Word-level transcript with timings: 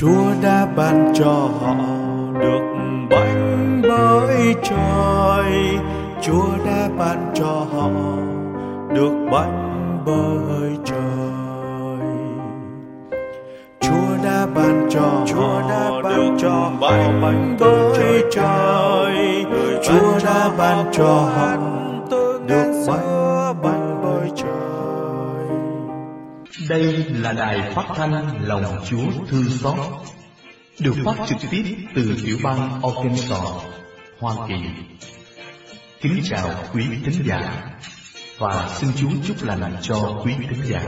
Chúa 0.00 0.32
đã 0.42 0.66
ban 0.76 1.12
cho 1.14 1.50
họ 1.60 1.74
được 2.40 2.60
bánh 3.10 3.82
bởi 3.82 4.54
trời. 4.62 5.78
Chúa 6.22 6.48
đã 6.66 6.88
ban 6.98 7.30
cho 7.34 7.66
họ 7.72 7.90
được 8.94 9.28
bánh 9.32 9.98
bởi 10.06 10.76
trời. 10.84 12.08
Chúa 13.80 14.24
đã 14.24 14.46
ban 14.54 14.88
cho 14.90 15.24
Chúa 15.26 15.60
đã 15.68 15.90
ban 16.04 16.36
cho 16.40 16.72
bánh 16.80 17.20
bánh 17.22 17.56
bởi 17.60 18.22
trời. 18.32 19.44
Chúa 19.82 20.18
đã 20.24 20.50
ban 20.58 20.92
cho 20.92 21.04
họ 21.04 21.87
Đây 26.68 27.04
là 27.08 27.32
đài 27.32 27.70
phát 27.74 27.84
thanh 27.94 28.44
lòng 28.44 28.64
Chúa 28.90 29.24
thương 29.28 29.44
xót, 29.48 29.76
được 30.80 30.94
phát 31.04 31.14
trực 31.28 31.38
tiếp 31.50 31.64
từ 31.94 32.14
tiểu 32.24 32.36
bang 32.42 32.80
Arkansas, 32.82 33.64
Hoa 34.20 34.34
Kỳ. 34.48 34.54
Kính 36.00 36.20
chào 36.24 36.50
quý 36.74 36.84
thính 37.04 37.24
giả 37.26 37.62
và 38.38 38.68
xin 38.68 38.90
Chúa 38.96 39.08
chúc 39.26 39.36
lành 39.42 39.76
cho 39.82 40.20
quý 40.24 40.32
thính 40.50 40.62
giả. 40.64 40.80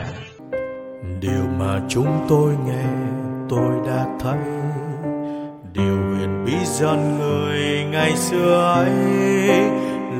Điều 1.20 1.46
mà 1.58 1.80
chúng 1.88 2.26
tôi 2.28 2.56
nghe 2.66 2.84
tôi 3.48 3.70
đã 3.86 4.06
thấy 4.20 4.38
Điều 5.72 5.96
huyền 5.96 6.44
bí 6.46 6.64
dân 6.64 7.18
người 7.18 7.84
ngày 7.84 8.16
xưa 8.16 8.74
ấy 8.74 8.90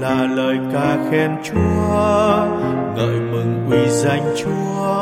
Là 0.01 0.27
lời 0.27 0.57
ca 0.73 0.99
khen 1.11 1.31
Chúa 1.45 2.47
Ngợi 2.97 3.21
mừng 3.21 3.67
uy 3.71 3.89
danh 3.89 4.35
Chúa 4.37 5.00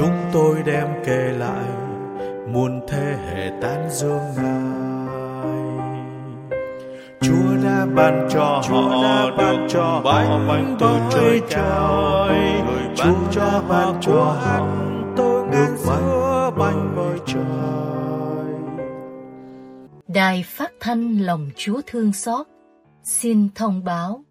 Chúng 0.00 0.30
tôi 0.32 0.62
đem 0.66 0.86
kể 1.06 1.32
lại 1.38 1.64
Muôn 2.52 2.80
thế 2.88 3.16
hệ 3.26 3.50
tán 3.62 3.88
dương 3.90 4.20
Ngài. 4.36 5.96
Chúa 7.20 7.64
đã 7.64 7.86
ban 7.94 8.28
cho 8.30 8.62
Chúa 8.68 8.88
họ 8.88 9.36
ban 9.36 9.68
cho 9.70 10.02
bánh 10.04 10.48
bánh 10.48 10.76
từ 10.80 10.98
trời 11.10 11.40
cao 11.50 12.28
Chúa 12.96 13.30
cho 13.30 13.64
ban 13.68 14.00
cho 14.00 14.24
họ 14.24 14.66
được 15.52 15.76
bánh 15.86 16.50
bánh 16.58 16.92
bởi 16.96 17.18
trời. 17.26 17.44
Đài 20.08 20.44
phát 20.46 20.72
thanh 20.80 21.18
lòng 21.18 21.50
Chúa 21.56 21.80
thương 21.86 22.12
xót 22.12 22.46
xin 23.02 23.48
thông 23.54 23.84
báo. 23.84 24.24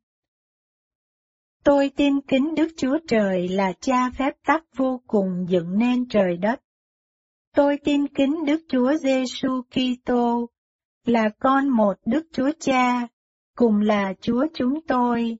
Tôi 1.63 1.91
tin 1.95 2.21
kính 2.21 2.55
Đức 2.55 2.67
Chúa 2.77 2.97
Trời 3.07 3.47
là 3.47 3.73
Cha 3.79 4.09
phép 4.09 4.33
tắc 4.45 4.63
vô 4.75 5.01
cùng 5.07 5.45
dựng 5.49 5.77
nên 5.77 6.07
trời 6.09 6.37
đất. 6.37 6.61
Tôi 7.55 7.77
tin 7.83 8.07
kính 8.07 8.45
Đức 8.45 8.61
Chúa 8.69 8.93
Giêsu 8.93 9.61
Kitô 9.61 10.49
là 11.05 11.29
con 11.39 11.69
một 11.69 11.93
Đức 12.05 12.27
Chúa 12.33 12.51
Cha, 12.59 13.07
cùng 13.55 13.79
là 13.79 14.13
Chúa 14.21 14.45
chúng 14.53 14.81
tôi. 14.87 15.37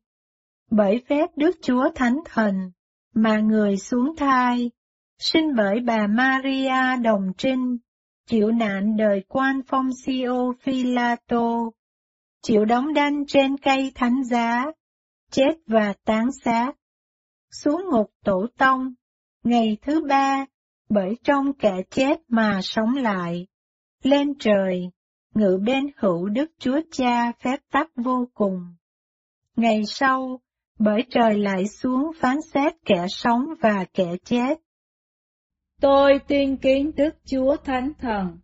Bởi 0.72 1.04
phép 1.10 1.30
Đức 1.36 1.56
Chúa 1.62 1.90
Thánh 1.96 2.20
Thần, 2.26 2.72
mà 3.14 3.40
người 3.40 3.78
xuống 3.78 4.16
thai, 4.18 4.72
sinh 5.20 5.56
bởi 5.56 5.80
bà 5.80 6.08
Maria 6.08 7.04
Đồng 7.04 7.32
Trinh, 7.38 7.78
chịu 8.28 8.52
nạn 8.52 8.98
đời 8.98 9.24
quan 9.28 9.62
phong 9.68 9.86
Poncio 9.86 10.54
Philato, 10.62 11.72
chịu 12.42 12.66
đóng 12.66 12.94
đanh 12.94 13.26
trên 13.26 13.58
cây 13.58 13.92
thánh 13.96 14.24
giá, 14.24 14.66
chết 15.32 15.54
và 15.68 15.94
tán 16.06 16.28
xác, 16.44 16.72
xuống 17.52 17.82
ngục 17.92 18.12
tổ 18.26 18.48
tông, 18.58 18.94
ngày 19.44 19.78
thứ 19.82 20.02
ba, 20.10 20.46
bởi 20.90 21.18
trong 21.24 21.54
kẻ 21.54 21.76
chết 21.90 22.20
mà 22.28 22.60
sống 22.64 22.96
lại, 22.96 23.48
lên 24.04 24.34
trời, 24.40 24.82
ngự 25.36 25.60
bên 25.66 25.88
hữu 25.98 26.30
Đức 26.30 26.52
Chúa 26.60 26.80
Cha 26.92 27.32
phép 27.32 27.60
tắc 27.72 27.88
vô 27.96 28.28
cùng. 28.34 28.62
Ngày 29.56 29.82
sau, 29.86 30.40
bởi 30.80 31.02
trời 31.10 31.38
lại 31.38 31.68
xuống 31.68 32.12
phán 32.20 32.38
xét 32.54 32.74
kẻ 32.86 33.06
sống 33.10 33.46
và 33.62 33.86
kẻ 33.94 34.12
chết. 34.24 34.67
Tôi 35.82 36.20
tin 36.28 36.58
kính 36.58 36.92
Đức 36.96 37.16
Chúa 37.26 37.56
Thánh 37.58 37.94
Thần. 38.00 38.38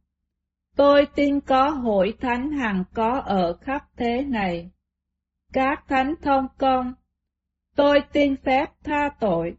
Tôi 0.76 1.08
tin 1.16 1.40
có 1.42 1.70
hội 1.70 2.14
thánh 2.22 2.52
hằng 2.52 2.84
có 2.94 3.22
ở 3.26 3.58
khắp 3.62 3.86
thế 3.98 4.24
này. 4.24 4.72
Các 5.54 5.84
thánh 5.88 6.16
thông 6.22 6.48
công. 6.58 6.94
Tôi 7.76 8.00
tin 8.14 8.36
phép 8.46 8.66
tha 8.84 9.10
tội. 9.20 9.58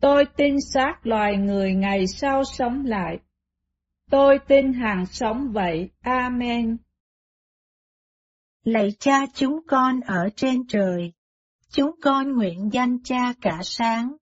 Tôi 0.00 0.24
tin 0.36 0.60
xác 0.60 1.06
loài 1.06 1.36
người 1.36 1.74
ngày 1.74 2.06
sau 2.06 2.44
sống 2.44 2.84
lại. 2.86 3.18
Tôi 4.10 4.38
tin 4.48 4.72
hàng 4.72 5.06
sống 5.06 5.52
vậy. 5.52 5.90
Amen. 6.00 6.76
Lạy 8.64 8.92
cha 8.98 9.26
chúng 9.34 9.60
con 9.66 10.00
ở 10.00 10.28
trên 10.36 10.66
trời, 10.68 11.12
chúng 11.70 11.90
con 12.02 12.32
nguyện 12.32 12.70
danh 12.72 13.02
cha 13.04 13.32
cả 13.40 13.60
sáng, 13.62 14.16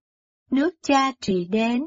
nước 0.50 0.74
cha 0.82 1.12
trị 1.20 1.44
đến, 1.50 1.86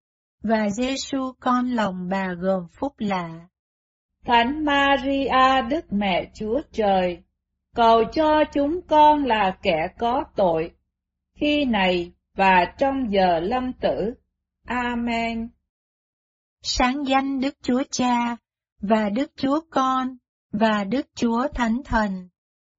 và 0.43 0.69
Giêsu 0.69 1.31
con 1.39 1.71
lòng 1.71 2.09
bà 2.09 2.33
gồm 2.33 2.67
phúc 2.71 2.93
lạ. 2.97 3.29
Thánh 4.25 4.65
Maria 4.65 5.61
Đức 5.69 5.93
Mẹ 5.93 6.31
Chúa 6.33 6.61
Trời, 6.71 7.23
cầu 7.75 8.03
cho 8.13 8.43
chúng 8.53 8.81
con 8.87 9.25
là 9.25 9.57
kẻ 9.61 9.87
có 9.99 10.23
tội, 10.35 10.71
khi 11.35 11.65
này 11.65 12.11
và 12.35 12.65
trong 12.77 13.11
giờ 13.11 13.39
lâm 13.39 13.73
tử. 13.73 14.13
Amen. 14.65 15.49
Sáng 16.61 17.07
danh 17.07 17.39
Đức 17.39 17.55
Chúa 17.61 17.83
Cha 17.91 18.37
và 18.81 19.09
Đức 19.09 19.31
Chúa 19.35 19.59
Con 19.69 20.17
và 20.51 20.83
Đức 20.83 21.07
Chúa 21.15 21.47
Thánh 21.47 21.81
Thần, 21.85 22.29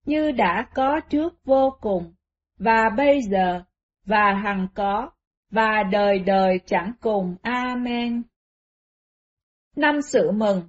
như 0.07 0.31
đã 0.33 0.67
có 0.75 1.01
trước 1.11 1.45
vô 1.45 1.79
cùng, 1.81 2.15
và 2.59 2.91
bây 2.97 3.23
giờ, 3.23 3.63
và 4.05 4.35
hằng 4.45 4.69
có, 4.75 5.11
và 5.53 5.83
đời 5.93 6.19
đời 6.19 6.61
chẳng 6.67 6.93
cùng. 7.01 7.37
Amen. 7.43 8.23
Năm 9.77 10.03
sự 10.03 10.31
mừng 10.31 10.63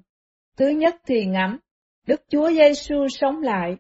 Thứ 0.58 0.68
nhất 0.68 0.96
thì 1.08 1.26
ngắm, 1.26 1.60
Đức 2.08 2.22
Chúa 2.30 2.50
Giêsu 2.50 3.08
sống 3.10 3.42
lại. 3.42 3.78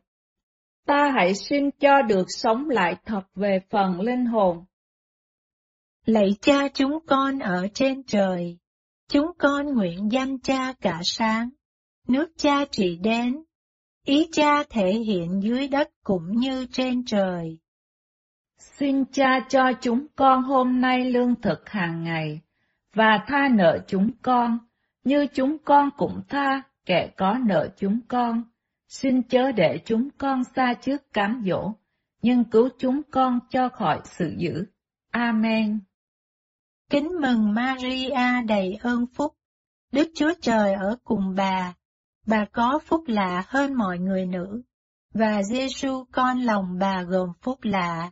Ta 0.86 1.12
hãy 1.16 1.34
xin 1.36 1.72
cho 1.72 2.02
được 2.02 2.26
sống 2.28 2.70
lại 2.70 2.96
thật 3.06 3.24
về 3.36 3.60
phần 3.70 4.02
linh 4.02 4.26
hồn. 4.26 4.66
Lạy 6.06 6.30
cha 6.42 6.68
chúng 6.74 7.00
con 7.08 7.40
ở 7.40 7.68
trên 7.74 8.04
trời, 8.04 8.58
chúng 9.10 9.28
con 9.38 9.66
nguyện 9.66 10.12
danh 10.12 10.40
cha 10.40 10.74
cả 10.82 11.00
sáng, 11.04 11.50
nước 12.08 12.32
cha 12.38 12.66
trị 12.72 12.98
đến, 13.02 13.44
ý 14.06 14.28
cha 14.32 14.64
thể 14.64 14.94
hiện 14.94 15.40
dưới 15.44 15.68
đất 15.68 15.90
cũng 16.04 16.32
như 16.32 16.66
trên 16.72 17.06
trời. 17.06 17.58
Xin 18.64 19.06
cha 19.06 19.40
cho 19.50 19.72
chúng 19.82 20.08
con 20.16 20.44
hôm 20.44 20.82
nay 20.82 21.12
lương 21.12 21.42
thực 21.42 21.70
hàng 21.70 22.04
ngày, 22.04 22.42
và 22.94 23.24
tha 23.28 23.50
nợ 23.52 23.80
chúng 23.88 24.12
con, 24.22 24.58
như 25.04 25.28
chúng 25.34 25.58
con 25.66 25.90
cũng 25.98 26.22
tha 26.30 26.62
kẻ 26.86 27.12
có 27.18 27.38
nợ 27.46 27.70
chúng 27.78 28.00
con. 28.08 28.44
Xin 28.88 29.24
chớ 29.24 29.52
để 29.52 29.80
chúng 29.86 30.10
con 30.18 30.44
xa 30.56 30.74
trước 30.82 31.14
cám 31.14 31.44
dỗ, 31.46 31.74
nhưng 32.22 32.44
cứu 32.44 32.70
chúng 32.78 33.02
con 33.12 33.40
cho 33.50 33.70
khỏi 33.70 34.02
sự 34.04 34.34
dữ. 34.38 34.66
Amen. 35.12 35.80
Kính 36.90 37.10
mừng 37.22 37.54
Maria 37.54 38.42
đầy 38.48 38.80
ơn 38.82 39.06
phúc, 39.14 39.34
Đức 39.92 40.12
Chúa 40.16 40.34
Trời 40.42 40.74
ở 40.74 40.96
cùng 41.04 41.36
bà, 41.36 41.74
bà 42.28 42.46
có 42.46 42.80
phúc 42.86 43.04
lạ 43.08 43.44
hơn 43.48 43.74
mọi 43.74 44.00
người 44.00 44.26
nữ, 44.26 44.62
và 45.14 45.44
Giêsu 45.44 46.04
con 46.12 46.40
lòng 46.40 46.78
bà 46.80 47.04
gồm 47.04 47.30
phúc 47.42 47.60
lạ. 47.62 48.12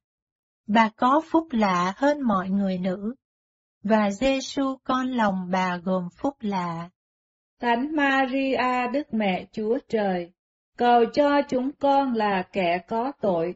Bà 0.67 0.89
có 0.95 1.21
phúc 1.31 1.47
lạ 1.51 1.93
hơn 1.97 2.21
mọi 2.21 2.49
người 2.49 2.77
nữ. 2.77 3.15
Và 3.83 4.11
Giêsu 4.11 4.77
con 4.83 5.07
lòng 5.07 5.49
bà 5.51 5.77
gồm 5.77 6.07
phúc 6.17 6.35
lạ. 6.39 6.89
Thánh 7.59 7.95
Maria 7.95 8.87
Đức 8.93 9.13
Mẹ 9.13 9.45
Chúa 9.51 9.77
Trời, 9.89 10.31
cầu 10.77 11.05
cho 11.13 11.41
chúng 11.49 11.71
con 11.79 12.13
là 12.13 12.43
kẻ 12.51 12.77
có 12.87 13.11
tội, 13.21 13.55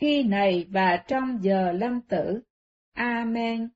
khi 0.00 0.22
này 0.22 0.66
và 0.70 0.96
trong 1.08 1.38
giờ 1.42 1.72
lâm 1.72 2.00
tử. 2.00 2.40
Amen. 2.94 3.68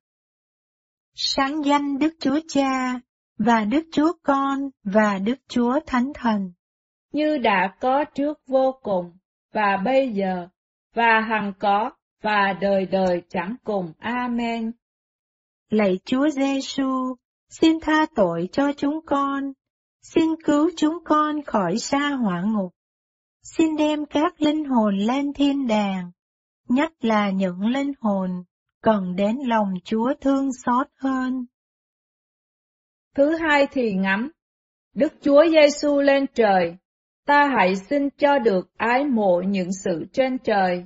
Sáng 1.13 1.65
danh 1.65 1.97
Đức 1.97 2.13
Chúa 2.19 2.39
Cha, 2.47 2.99
và 3.37 3.65
Đức 3.65 3.83
Chúa 3.91 4.13
Con, 4.23 4.69
và 4.83 5.19
Đức 5.19 5.35
Chúa 5.47 5.79
Thánh 5.87 6.11
Thần. 6.15 6.51
Như 7.11 7.37
đã 7.37 7.75
có 7.79 8.03
trước 8.15 8.39
vô 8.47 8.79
cùng, 8.83 9.17
và 9.53 9.77
bây 9.85 10.09
giờ, 10.13 10.47
và 10.93 11.21
hằng 11.29 11.53
có, 11.59 11.91
và 12.21 12.53
đời 12.61 12.85
đời 12.85 13.21
chẳng 13.29 13.55
cùng. 13.63 13.93
Amen. 13.99 14.71
Lạy 15.69 15.99
Chúa 16.05 16.29
Giêsu, 16.29 17.15
xin 17.49 17.79
tha 17.79 18.05
tội 18.15 18.49
cho 18.51 18.73
chúng 18.77 18.99
con, 19.05 19.53
xin 20.01 20.29
cứu 20.45 20.69
chúng 20.77 20.97
con 21.05 21.43
khỏi 21.43 21.77
xa 21.77 22.09
hỏa 22.09 22.41
ngục, 22.41 22.73
xin 23.43 23.75
đem 23.75 24.05
các 24.05 24.41
linh 24.41 24.65
hồn 24.65 24.97
lên 24.97 25.33
thiên 25.33 25.67
đàng, 25.67 26.11
nhất 26.69 26.93
là 27.01 27.29
những 27.29 27.61
linh 27.61 27.91
hồn 27.99 28.43
cần 28.81 29.15
đến 29.15 29.37
lòng 29.45 29.73
Chúa 29.83 30.13
thương 30.21 30.49
xót 30.65 30.87
hơn. 30.95 31.45
Thứ 33.15 33.37
hai 33.37 33.67
thì 33.71 33.93
ngắm, 33.93 34.31
Đức 34.95 35.13
Chúa 35.21 35.45
Giêsu 35.51 36.01
lên 36.01 36.25
trời, 36.33 36.77
ta 37.25 37.49
hãy 37.57 37.75
xin 37.75 38.09
cho 38.17 38.39
được 38.39 38.69
ái 38.77 39.05
mộ 39.05 39.41
những 39.47 39.73
sự 39.73 40.05
trên 40.13 40.37
trời. 40.37 40.85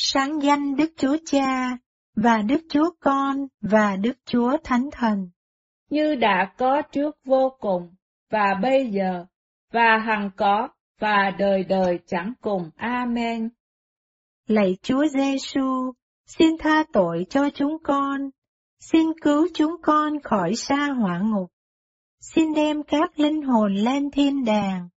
Sáng 0.00 0.42
danh 0.42 0.76
Đức 0.76 0.92
Chúa 0.96 1.16
Cha, 1.24 1.78
và 2.16 2.42
Đức 2.42 2.60
Chúa 2.68 2.90
Con, 3.00 3.46
và 3.60 3.96
Đức 3.96 4.18
Chúa 4.24 4.56
Thánh 4.64 4.88
Thần. 4.92 5.30
Như 5.90 6.14
đã 6.14 6.52
có 6.58 6.82
trước 6.82 7.16
vô 7.24 7.56
cùng, 7.60 7.94
và 8.30 8.54
bây 8.62 8.90
giờ, 8.90 9.24
và 9.72 9.98
hằng 10.06 10.30
có, 10.36 10.68
và 11.00 11.30
đời 11.38 11.64
đời 11.64 11.98
chẳng 12.06 12.32
cùng. 12.40 12.70
Amen. 12.76 13.48
Lạy 14.46 14.76
Chúa 14.82 15.06
Giêsu, 15.06 15.92
xin 16.26 16.58
tha 16.58 16.84
tội 16.92 17.26
cho 17.30 17.50
chúng 17.54 17.76
con, 17.82 18.30
xin 18.80 19.06
cứu 19.22 19.48
chúng 19.54 19.76
con 19.82 20.22
khỏi 20.22 20.54
xa 20.54 20.88
hỏa 21.00 21.18
ngục, 21.18 21.50
xin 22.20 22.54
đem 22.54 22.82
các 22.82 23.18
linh 23.18 23.42
hồn 23.42 23.74
lên 23.74 24.10
thiên 24.10 24.44
đàng, 24.44 24.88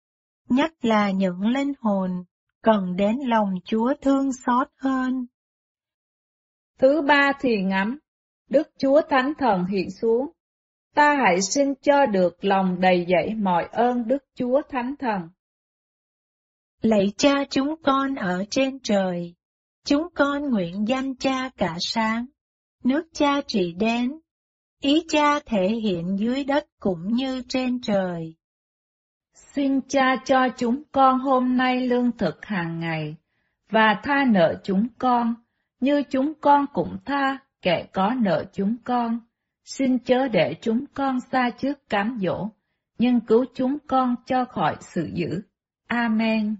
nhất 0.49 0.71
là 0.81 1.11
những 1.11 1.41
linh 1.41 1.73
hồn 1.79 2.23
cần 2.61 2.95
đến 2.95 3.19
lòng 3.25 3.53
Chúa 3.65 3.93
thương 4.01 4.33
xót 4.33 4.67
hơn. 4.77 5.25
Thứ 6.79 7.01
ba 7.01 7.31
thì 7.39 7.61
ngắm, 7.61 7.99
Đức 8.49 8.67
Chúa 8.77 9.01
Thánh 9.09 9.33
Thần 9.39 9.65
hiện 9.65 9.89
xuống. 9.91 10.31
Ta 10.95 11.15
hãy 11.15 11.41
xin 11.41 11.73
cho 11.81 12.05
được 12.05 12.45
lòng 12.45 12.81
đầy 12.81 13.05
dẫy 13.09 13.35
mọi 13.35 13.67
ơn 13.71 14.07
Đức 14.07 14.23
Chúa 14.35 14.61
Thánh 14.69 14.95
Thần. 14.99 15.21
Lạy 16.81 17.11
cha 17.17 17.45
chúng 17.49 17.75
con 17.83 18.15
ở 18.15 18.45
trên 18.49 18.79
trời, 18.79 19.35
chúng 19.85 20.07
con 20.15 20.49
nguyện 20.49 20.87
danh 20.87 21.15
cha 21.15 21.49
cả 21.57 21.75
sáng, 21.79 22.25
nước 22.83 23.03
cha 23.13 23.41
trị 23.47 23.73
đến, 23.79 24.19
ý 24.81 25.03
cha 25.09 25.39
thể 25.39 25.67
hiện 25.67 26.17
dưới 26.19 26.43
đất 26.43 26.67
cũng 26.79 27.13
như 27.13 27.43
trên 27.49 27.81
trời. 27.81 28.35
Xin 29.55 29.81
cha 29.81 30.15
cho 30.25 30.47
chúng 30.57 30.83
con 30.91 31.19
hôm 31.19 31.57
nay 31.57 31.87
lương 31.87 32.11
thực 32.17 32.45
hàng 32.45 32.79
ngày, 32.79 33.15
và 33.69 33.99
tha 34.03 34.25
nợ 34.27 34.61
chúng 34.63 34.87
con, 34.97 35.35
như 35.79 36.03
chúng 36.09 36.33
con 36.41 36.65
cũng 36.73 36.97
tha 37.05 37.37
kẻ 37.61 37.87
có 37.93 38.13
nợ 38.21 38.45
chúng 38.53 38.75
con. 38.83 39.19
Xin 39.65 39.99
chớ 39.99 40.27
để 40.27 40.55
chúng 40.61 40.85
con 40.93 41.19
xa 41.19 41.49
trước 41.57 41.89
cám 41.89 42.17
dỗ, 42.21 42.49
nhưng 42.97 43.19
cứu 43.19 43.45
chúng 43.55 43.77
con 43.87 44.15
cho 44.25 44.45
khỏi 44.45 44.75
sự 44.79 45.09
dữ. 45.13 45.41
Amen. 45.87 46.55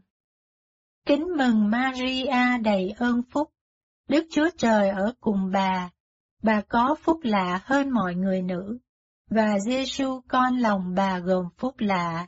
Kính 1.06 1.28
mừng 1.38 1.70
Maria 1.70 2.58
đầy 2.64 2.94
ơn 2.98 3.22
phúc, 3.32 3.52
Đức 4.08 4.26
Chúa 4.32 4.50
Trời 4.58 4.90
ở 4.90 5.14
cùng 5.20 5.52
bà, 5.54 5.90
bà 6.44 6.62
có 6.62 6.96
phúc 7.01 7.20
lạ 7.24 7.62
hơn 7.64 7.90
mọi 7.90 8.16
người 8.16 8.42
nữ, 8.42 8.77
và 9.30 9.60
Giêsu 9.60 10.22
con 10.27 10.58
lòng 10.58 10.94
bà 10.96 11.20
gồm 11.20 11.46
phúc 11.58 11.75
lạ. 11.77 12.27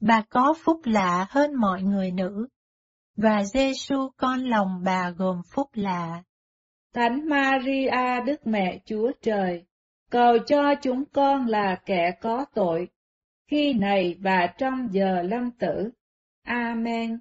Bà 0.00 0.22
có 0.30 0.54
phúc 0.64 0.80
lạ 0.84 1.26
hơn 1.30 1.54
mọi 1.60 1.82
người 1.82 2.10
nữ, 2.10 2.48
và 3.16 3.44
Giêsu 3.44 4.08
con 4.16 4.40
lòng 4.40 4.82
bà 4.84 5.10
gồm 5.10 5.40
phúc 5.54 5.70
lạ. 5.72 6.22
Thánh 6.94 7.28
Maria 7.28 8.20
Đức 8.26 8.46
Mẹ 8.46 8.78
Chúa 8.84 9.12
Trời, 9.22 9.64
cầu 10.10 10.38
cho 10.46 10.74
chúng 10.82 11.04
con 11.12 11.46
là 11.46 11.76
kẻ 11.86 12.10
có 12.20 12.44
tội, 12.54 12.88
khi 13.50 13.72
này 13.72 14.16
và 14.20 14.46
trong 14.58 14.88
giờ 14.90 15.22
lâm 15.22 15.50
tử. 15.50 15.90
Amen. 16.44 17.18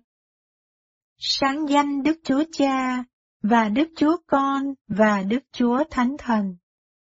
Sáng 1.17 1.69
danh 1.69 2.03
Đức 2.03 2.19
Chúa 2.23 2.43
Cha, 2.51 3.03
và 3.43 3.69
Đức 3.69 3.89
Chúa 3.97 4.17
Con, 4.27 4.63
và 4.87 5.23
Đức 5.27 5.43
Chúa 5.51 5.83
Thánh 5.91 6.15
Thần. 6.17 6.55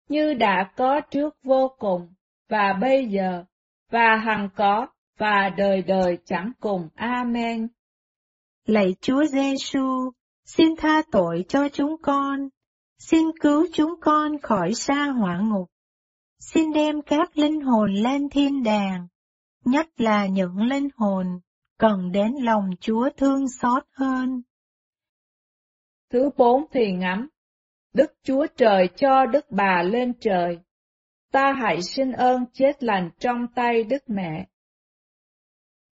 Như 0.09 0.33
đã 0.33 0.71
có 0.75 1.01
trước 1.11 1.35
vô 1.43 1.75
cùng, 1.79 2.13
và 2.49 2.73
bây 2.81 3.07
giờ, 3.09 3.43
và 3.91 4.17
hằng 4.25 4.49
có, 4.55 4.87
và 5.17 5.49
đời 5.57 5.81
đời 5.81 6.17
chẳng 6.25 6.51
cùng. 6.59 6.89
Amen. 6.95 7.67
Lạy 8.65 8.95
Chúa 9.01 9.25
Giêsu, 9.25 10.11
xin 10.45 10.75
tha 10.77 11.01
tội 11.11 11.45
cho 11.49 11.69
chúng 11.69 11.95
con, 12.01 12.49
xin 12.97 13.25
cứu 13.41 13.67
chúng 13.73 13.93
con 14.01 14.37
khỏi 14.41 14.73
xa 14.73 15.05
hỏa 15.05 15.39
ngục, 15.39 15.69
xin 16.39 16.73
đem 16.73 17.01
các 17.01 17.37
linh 17.37 17.61
hồn 17.61 17.93
lên 17.93 18.29
thiên 18.29 18.63
đàng, 18.63 19.07
nhất 19.65 19.87
là 19.97 20.27
những 20.27 20.57
linh 20.57 20.89
hồn 20.95 21.39
cần 21.77 22.11
đến 22.11 22.31
lòng 22.41 22.69
Chúa 22.79 23.09
thương 23.17 23.47
xót 23.47 23.83
hơn. 23.91 24.41
Thứ 26.09 26.29
bốn 26.37 26.65
thì 26.71 26.91
ngắm, 26.91 27.29
Đức 27.93 28.13
Chúa 28.23 28.47
Trời 28.57 28.89
cho 28.95 29.25
Đức 29.25 29.45
Bà 29.49 29.83
lên 29.83 30.13
trời, 30.19 30.59
ta 31.31 31.53
hãy 31.61 31.81
xin 31.81 32.11
ơn 32.11 32.45
chết 32.53 32.83
lành 32.83 33.09
trong 33.19 33.47
tay 33.55 33.83
Đức 33.83 34.09
Mẹ. 34.09 34.47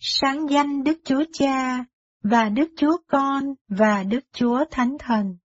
Sáng 0.00 0.50
danh 0.50 0.84
Đức 0.84 0.98
Chúa 1.04 1.24
Cha, 1.32 1.84
và 2.22 2.48
Đức 2.48 2.68
Chúa 2.76 2.96
Con, 3.06 3.54
và 3.68 4.02
Đức 4.02 4.20
Chúa 4.32 4.64
Thánh 4.70 4.96
Thần. 4.98 5.36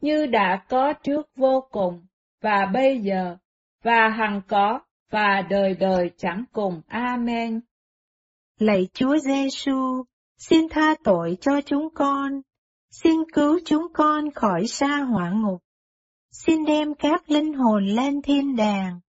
Như 0.00 0.26
đã 0.26 0.64
có 0.68 0.92
trước 1.02 1.26
vô 1.36 1.68
cùng, 1.70 2.06
và 2.40 2.70
bây 2.72 3.00
giờ, 3.00 3.36
và 3.82 4.08
hằng 4.08 4.42
có, 4.48 4.80
và 5.10 5.42
đời 5.50 5.74
đời 5.74 6.10
chẳng 6.16 6.44
cùng. 6.52 6.80
Amen. 6.86 7.60
Lạy 8.58 8.88
Chúa 8.94 9.18
Giêsu, 9.18 10.04
xin 10.38 10.68
tha 10.70 10.94
tội 11.04 11.36
cho 11.40 11.60
chúng 11.60 11.88
con, 11.94 12.40
xin 12.90 13.20
cứu 13.32 13.60
chúng 13.64 13.86
con 13.94 14.30
khỏi 14.30 14.66
xa 14.66 14.96
hỏa 14.96 15.30
ngục, 15.30 15.62
xin 16.30 16.64
đem 16.64 16.94
các 16.94 17.30
linh 17.30 17.54
hồn 17.54 17.86
lên 17.86 18.22
thiên 18.22 18.56
đàng, 18.56 19.00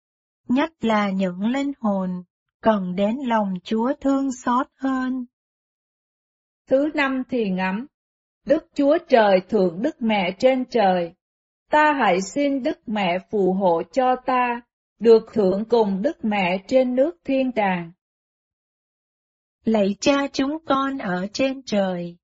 nhất 0.48 0.72
là 0.82 1.10
những 1.10 1.42
linh 1.42 1.72
hồn 1.80 2.24
cần 2.64 2.96
đến 2.96 3.18
lòng 3.28 3.54
Chúa 3.64 3.94
thương 4.02 4.32
xót 4.32 4.68
hơn. 4.76 5.26
Thứ 6.70 6.90
năm 6.94 7.24
thì 7.30 7.50
ngắm, 7.50 7.88
Đức 8.46 8.68
Chúa 8.76 8.98
Trời 9.10 9.42
thượng 9.50 9.82
Đức 9.82 10.02
Mẹ 10.02 10.32
trên 10.40 10.66
trời, 10.66 11.14
ta 11.72 11.94
hãy 12.00 12.22
xin 12.22 12.64
Đức 12.64 12.80
Mẹ 12.86 13.18
phù 13.32 13.54
hộ 13.54 13.84
cho 13.92 14.16
ta, 14.26 14.62
được 15.00 15.24
thượng 15.34 15.66
cùng 15.70 16.02
Đức 16.02 16.26
Mẹ 16.26 16.64
trên 16.68 16.96
nước 16.96 17.18
thiên 17.26 17.52
đàng. 17.56 17.92
Lạy 19.66 19.96
cha 20.00 20.28
chúng 20.34 20.58
con 20.66 20.98
ở 20.98 21.28
trên 21.34 21.62
trời, 21.66 22.18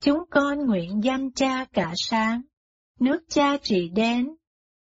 chúng 0.00 0.18
con 0.30 0.66
nguyện 0.66 1.00
danh 1.04 1.32
cha 1.32 1.64
cả 1.72 1.92
sáng, 1.96 2.42
nước 3.00 3.20
cha 3.28 3.56
trị 3.62 3.88
đến, 3.94 4.36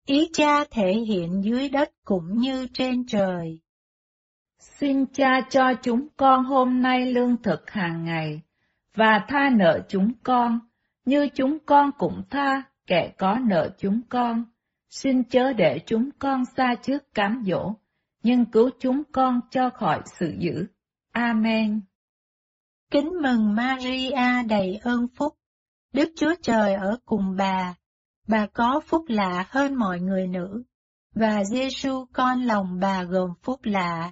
ý 0.08 0.30
cha 0.34 0.66
thể 0.72 0.94
hiện 0.94 1.42
dưới 1.44 1.70
đất 1.70 1.92
cũng 2.06 2.38
như 2.38 2.68
trên 2.74 3.06
trời. 3.08 3.65
Xin 4.80 5.06
cha 5.06 5.42
cho 5.50 5.74
chúng 5.82 6.08
con 6.18 6.44
hôm 6.44 6.82
nay 6.82 7.12
lương 7.12 7.38
thực 7.44 7.70
hàng 7.72 8.06
ngày, 8.06 8.42
và 8.96 9.26
tha 9.28 9.50
nợ 9.50 9.80
chúng 9.90 10.12
con, 10.24 10.60
như 11.06 11.28
chúng 11.36 11.58
con 11.66 11.92
cũng 11.98 12.24
tha 12.30 12.64
kẻ 12.88 13.14
có 13.18 13.38
nợ 13.48 13.70
chúng 13.78 14.02
con. 14.10 14.46
Xin 14.90 15.24
chớ 15.24 15.54
để 15.54 15.80
chúng 15.86 16.10
con 16.20 16.46
xa 16.46 16.76
trước 16.82 17.14
cám 17.14 17.44
dỗ, 17.46 17.74
nhưng 18.24 18.46
cứu 18.46 18.70
chúng 18.80 19.04
con 19.12 19.40
cho 19.52 19.70
khỏi 19.70 20.02
sự 20.20 20.34
dữ. 20.38 20.66
Amen. 21.12 21.82
Kính 22.92 23.10
mừng 23.24 23.56
Maria 23.56 24.44
đầy 24.50 24.80
ơn 24.84 25.08
phúc, 25.16 25.34
Đức 25.94 26.10
Chúa 26.16 26.36
Trời 26.42 26.74
ở 26.74 26.98
cùng 27.06 27.36
bà, 27.38 27.76
bà 28.28 28.48
có 28.54 28.82
phúc 28.88 29.06
lạ 29.08 29.46
hơn 29.50 29.76
mọi 29.76 30.00
người 30.00 30.28
nữ, 30.28 30.64
và 31.14 31.44
Giêsu 31.44 32.06
con 32.14 32.42
lòng 32.42 32.80
bà 32.80 33.04
gồm 33.04 33.30
phúc 33.44 33.60
lạ. 33.64 34.12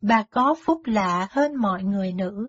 Bà 0.00 0.22
có 0.30 0.54
phúc 0.64 0.80
lạ 0.84 1.28
hơn 1.30 1.52
mọi 1.56 1.82
người 1.82 2.12
nữ, 2.12 2.48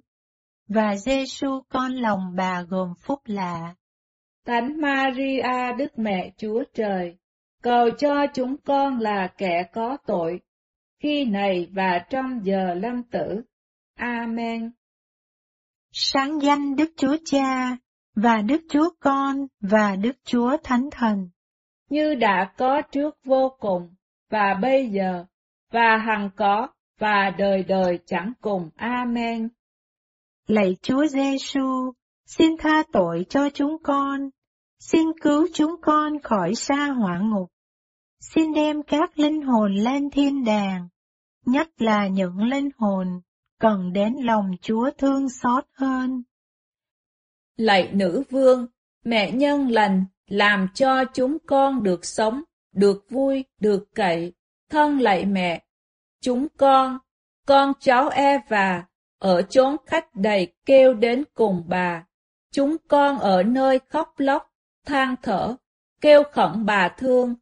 và 0.68 0.96
Giêsu 0.96 1.62
con 1.70 1.92
lòng 1.92 2.36
bà 2.36 2.62
gồm 2.62 2.94
phúc 3.02 3.20
lạ. 3.26 3.76
Thánh 4.46 4.82
Maria 4.82 5.74
Đức 5.78 6.00
Mẹ 6.00 6.32
Chúa 6.38 6.64
Trời, 6.74 7.18
cầu 7.64 7.90
cho 7.98 8.26
chúng 8.34 8.56
con 8.66 9.00
là 9.00 9.28
kẻ 9.38 9.64
có 9.74 9.98
tội, 10.06 10.42
khi 11.04 11.26
này 11.26 11.68
và 11.72 12.00
trong 12.10 12.46
giờ 12.46 12.74
lâm 12.74 13.04
tử. 13.04 13.42
Amen. 13.96 14.72
Sáng 15.92 16.42
danh 16.42 16.76
Đức 16.76 16.92
Chúa 16.98 17.18
Cha, 17.26 17.78
và 18.16 18.42
Đức 18.42 18.62
Chúa 18.70 18.90
Con, 19.00 19.48
và 19.60 19.96
Đức 19.96 20.16
Chúa 20.24 20.58
Thánh 20.64 20.90
Thần. 20.92 21.30
Như 21.90 22.16
đã 22.16 22.54
có 22.58 22.82
trước 22.92 23.18
vô 23.24 23.58
cùng, 23.60 23.96
và 24.30 24.54
bây 24.62 24.90
giờ, 24.90 25.26
và 25.72 25.98
hằng 25.98 26.30
có, 26.36 26.68
và 27.00 27.34
đời 27.38 27.64
đời 27.64 28.00
chẳng 28.06 28.34
cùng. 28.42 28.70
Amen. 28.76 29.50
Lạy 30.48 30.76
Chúa 30.82 31.06
Giêsu, 31.08 31.94
xin 32.26 32.58
tha 32.58 32.84
tội 32.94 33.26
cho 33.30 33.50
chúng 33.50 33.78
con, 33.84 34.30
xin 34.80 35.08
cứu 35.22 35.48
chúng 35.54 35.76
con 35.82 36.22
khỏi 36.24 36.56
xa 36.56 36.88
hỏa 36.88 37.20
ngục, 37.20 37.50
xin 38.20 38.54
đem 38.54 38.84
các 38.84 39.20
linh 39.20 39.42
hồn 39.42 39.76
lên 39.76 40.10
thiên 40.10 40.44
đàng, 40.44 40.88
nhất 41.46 41.82
là 41.82 42.08
những 42.08 42.44
linh 42.44 42.70
hồn 42.78 43.22
cần 43.60 43.94
đến 43.94 44.14
lòng 44.22 44.52
Chúa 44.62 44.92
thương 44.98 45.30
xót 45.30 45.66
hơn. 45.74 46.24
Lạy 47.58 47.92
nữ 47.94 48.24
vương, 48.30 48.68
mẹ 49.06 49.32
nhân 49.32 49.68
lành, 49.68 50.06
làm 50.28 50.68
cho 50.74 51.04
chúng 51.14 51.38
con 51.48 51.84
được 51.84 52.06
sống, 52.06 52.44
được 52.74 53.06
vui, 53.10 53.46
được 53.60 53.84
cậy, 53.96 54.34
thân 54.70 55.00
lạy 55.00 55.26
mẹ. 55.26 55.64
Chúng 56.22 56.48
con, 56.58 56.98
con 57.46 57.74
cháu 57.80 58.10
Eva, 58.10 58.86
ở 59.20 59.42
chốn 59.42 59.76
khách 59.86 60.16
đầy 60.16 60.54
kêu 60.66 60.94
đến 60.94 61.24
cùng 61.34 61.64
bà. 61.68 62.06
Chúng 62.52 62.78
con 62.88 63.20
ở 63.20 63.44
nơi 63.44 63.80
khóc 63.90 64.14
lóc, 64.18 64.52
than 64.86 65.16
thở, 65.22 65.56
kêu 66.02 66.24
khẩn 66.32 66.66
bà 66.66 66.90
thương. 66.90 67.36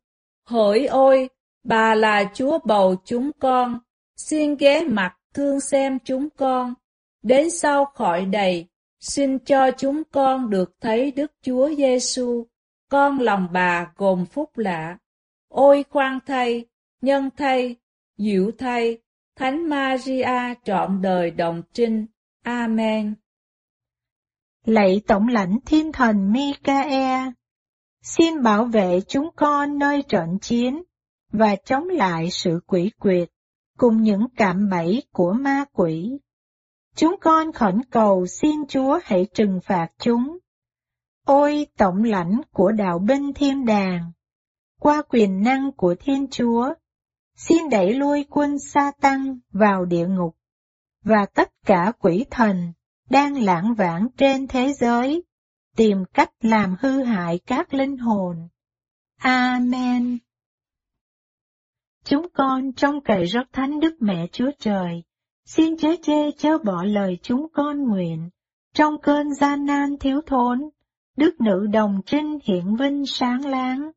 Hỡi 0.47 0.85
ôi, 0.85 1.29
bà 1.63 1.95
là 1.95 2.23
Chúa 2.33 2.59
bầu 2.63 2.95
chúng 3.05 3.31
con, 3.39 3.79
xin 4.15 4.55
ghé 4.55 4.81
mặt 4.81 5.17
thương 5.33 5.59
xem 5.59 5.99
chúng 6.03 6.29
con. 6.29 6.73
Đến 7.21 7.49
sau 7.49 7.85
khỏi 7.85 8.25
đầy, 8.25 8.67
xin 8.99 9.39
cho 9.39 9.71
chúng 9.71 10.03
con 10.11 10.49
được 10.49 10.75
thấy 10.81 11.11
Đức 11.11 11.31
Chúa 11.41 11.69
Giêsu, 11.75 12.45
con 12.89 13.19
lòng 13.19 13.47
bà 13.51 13.91
gồm 13.95 14.25
phúc 14.25 14.57
lạ. 14.57 14.97
Ôi 15.49 15.85
khoan 15.89 16.19
thay, 16.25 16.65
nhân 17.01 17.29
thay, 17.37 17.75
diệu 18.17 18.51
thay, 18.57 18.97
Thánh 19.35 19.69
Maria 19.69 20.53
trọn 20.63 21.01
đời 21.01 21.31
đồng 21.31 21.61
trinh. 21.73 22.05
Amen. 22.43 23.15
Lạy 24.65 25.01
Tổng 25.07 25.27
lãnh 25.27 25.59
Thiên 25.65 25.91
Thần 25.91 26.31
Micae, 26.31 27.31
xin 28.01 28.43
bảo 28.43 28.65
vệ 28.65 29.01
chúng 29.07 29.29
con 29.35 29.77
nơi 29.79 30.03
trận 30.07 30.39
chiến 30.41 30.83
và 31.31 31.55
chống 31.55 31.89
lại 31.89 32.29
sự 32.31 32.59
quỷ 32.67 32.91
quyệt 32.99 33.29
cùng 33.77 34.01
những 34.01 34.27
cạm 34.37 34.69
bẫy 34.69 35.03
của 35.11 35.33
ma 35.33 35.65
quỷ. 35.73 36.17
Chúng 36.95 37.15
con 37.21 37.51
khẩn 37.51 37.81
cầu 37.91 38.27
xin 38.27 38.67
Chúa 38.67 38.99
hãy 39.03 39.27
trừng 39.33 39.59
phạt 39.63 39.87
chúng. 39.99 40.37
Ôi 41.25 41.67
tổng 41.77 42.03
lãnh 42.03 42.41
của 42.51 42.71
đạo 42.71 42.99
binh 42.99 43.33
thiên 43.33 43.65
đàng, 43.65 44.11
qua 44.79 45.01
quyền 45.09 45.43
năng 45.43 45.71
của 45.71 45.95
Thiên 45.99 46.27
Chúa, 46.27 46.73
xin 47.35 47.69
đẩy 47.69 47.93
lui 47.93 48.25
quân 48.29 48.59
sa 48.59 48.91
tăng 49.01 49.39
vào 49.51 49.85
địa 49.85 50.07
ngục, 50.07 50.35
và 51.03 51.25
tất 51.33 51.51
cả 51.65 51.91
quỷ 51.99 52.25
thần 52.31 52.73
đang 53.09 53.43
lãng 53.43 53.73
vãng 53.73 54.07
trên 54.17 54.47
thế 54.47 54.73
giới, 54.73 55.23
tìm 55.75 56.05
cách 56.13 56.31
làm 56.41 56.75
hư 56.79 57.03
hại 57.03 57.39
các 57.39 57.73
linh 57.73 57.97
hồn. 57.97 58.47
Amen. 59.17 60.17
Chúng 62.03 62.27
con 62.33 62.73
trong 62.73 63.01
cậy 63.01 63.25
rất 63.25 63.53
thánh 63.53 63.79
Đức 63.79 63.95
Mẹ 63.99 64.27
Chúa 64.31 64.51
Trời, 64.59 65.03
xin 65.45 65.77
chớ 65.77 65.95
chê 66.03 66.31
chớ 66.37 66.57
bỏ 66.57 66.83
lời 66.83 67.17
chúng 67.21 67.47
con 67.53 67.87
nguyện, 67.87 68.29
trong 68.73 69.01
cơn 69.01 69.33
gian 69.33 69.65
nan 69.65 69.97
thiếu 69.99 70.21
thốn, 70.25 70.69
Đức 71.17 71.41
Nữ 71.41 71.67
Đồng 71.73 72.01
Trinh 72.05 72.39
hiện 72.43 72.75
vinh 72.75 73.05
sáng 73.05 73.45
láng. 73.45 73.91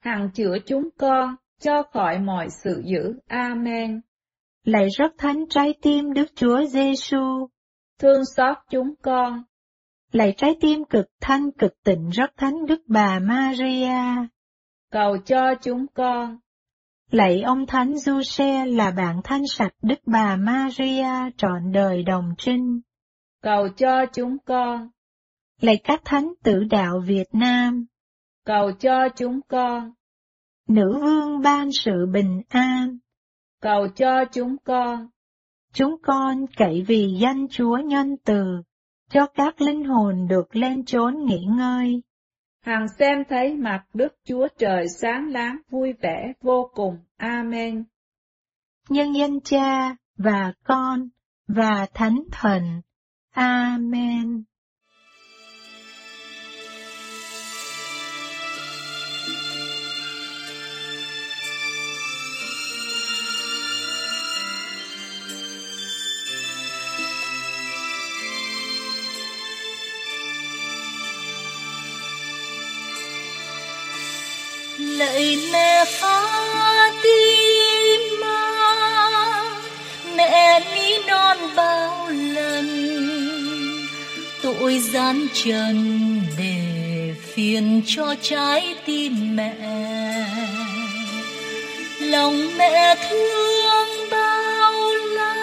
Hằng 0.00 0.30
chữa 0.34 0.56
chúng 0.66 0.88
con, 0.98 1.36
cho 1.60 1.82
khỏi 1.92 2.18
mọi 2.18 2.46
sự 2.64 2.82
dữ. 2.84 3.12
Amen. 3.28 4.00
Lạy 4.64 4.88
rất 4.98 5.12
thánh 5.18 5.44
trái 5.50 5.74
tim 5.82 6.12
Đức 6.12 6.26
Chúa 6.34 6.64
Giêsu, 6.64 7.48
thương 7.98 8.22
xót 8.36 8.56
chúng 8.70 8.94
con. 9.02 9.42
Lạy 10.12 10.34
trái 10.36 10.56
tim 10.60 10.84
cực 10.84 11.06
thanh 11.20 11.50
cực 11.50 11.72
tịnh 11.84 12.10
rất 12.10 12.30
thánh 12.36 12.66
Đức 12.66 12.80
Bà 12.86 13.18
Maria, 13.18 14.26
cầu 14.90 15.16
cho 15.24 15.54
chúng 15.62 15.86
con. 15.94 16.38
Lạy 17.10 17.42
ông 17.42 17.66
Thánh 17.66 17.94
Xe 18.24 18.66
là 18.66 18.90
bạn 18.90 19.20
thanh 19.24 19.42
sạch 19.50 19.74
Đức 19.82 19.98
Bà 20.06 20.36
Maria 20.36 21.30
trọn 21.36 21.72
đời 21.72 22.02
đồng 22.02 22.34
trinh. 22.38 22.80
Cầu 23.42 23.68
cho 23.76 24.06
chúng 24.12 24.38
con. 24.44 24.88
Lạy 25.60 25.80
các 25.84 26.00
thánh 26.04 26.32
tử 26.42 26.64
đạo 26.70 27.00
Việt 27.06 27.28
Nam. 27.32 27.86
Cầu 28.44 28.72
cho 28.80 29.08
chúng 29.16 29.40
con. 29.48 29.92
Nữ 30.68 30.98
vương 31.02 31.40
ban 31.40 31.68
sự 31.72 32.06
bình 32.12 32.42
an. 32.48 32.98
Cầu 33.62 33.88
cho 33.96 34.24
chúng 34.32 34.56
con. 34.64 35.08
Chúng 35.72 35.96
con 36.02 36.46
cậy 36.56 36.84
vì 36.86 37.18
danh 37.20 37.46
Chúa 37.50 37.78
nhân 37.78 38.16
từ, 38.24 38.44
cho 39.10 39.26
các 39.26 39.60
linh 39.60 39.84
hồn 39.84 40.26
được 40.28 40.56
lên 40.56 40.84
chốn 40.84 41.24
nghỉ 41.24 41.38
ngơi 41.56 42.02
hằng 42.66 42.88
xem 42.98 43.24
thấy 43.28 43.56
mặt 43.56 43.84
Đức 43.94 44.16
Chúa 44.24 44.48
Trời 44.58 44.88
sáng 45.00 45.28
láng 45.28 45.56
vui 45.70 45.92
vẻ 45.92 46.32
vô 46.40 46.70
cùng. 46.74 46.98
Amen. 47.16 47.84
Nhân 48.88 49.12
danh 49.12 49.40
Cha 49.40 49.96
và 50.16 50.52
Con 50.64 51.08
và 51.48 51.86
Thánh 51.94 52.22
Thần. 52.32 52.62
Amen. 53.30 54.44
Lạy 74.98 75.38
mẹ 75.52 75.84
Fatima 76.00 76.86
mẹ 80.16 80.60
ní 80.74 80.98
non 81.06 81.36
bao 81.56 82.08
lần, 82.08 82.68
tội 84.42 84.78
gian 84.92 85.26
trần 85.34 86.20
để 86.38 86.62
phiền 87.34 87.82
cho 87.86 88.14
trái 88.22 88.74
tim 88.86 89.36
mẹ. 89.36 89.54
Lòng 92.00 92.56
mẹ 92.58 92.96
thương 93.10 94.10
bao 94.10 94.94
la, 94.94 95.34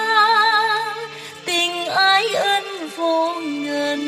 tình 1.46 1.86
ái 1.86 2.28
ân 2.34 2.64
vô 2.98 3.34
ngần. 3.42 4.02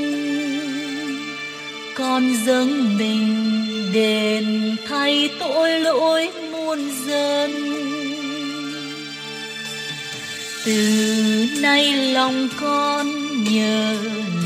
Con 1.96 2.36
dâng 2.46 2.98
mình 2.98 3.75
đền 3.96 4.76
thay 4.88 5.30
tội 5.40 5.80
lỗi 5.80 6.32
muôn 6.52 6.80
dân. 7.06 7.52
Từ 10.66 11.48
nay 11.62 11.94
lòng 11.94 12.50
con 12.62 13.08
nhớ 13.44 13.98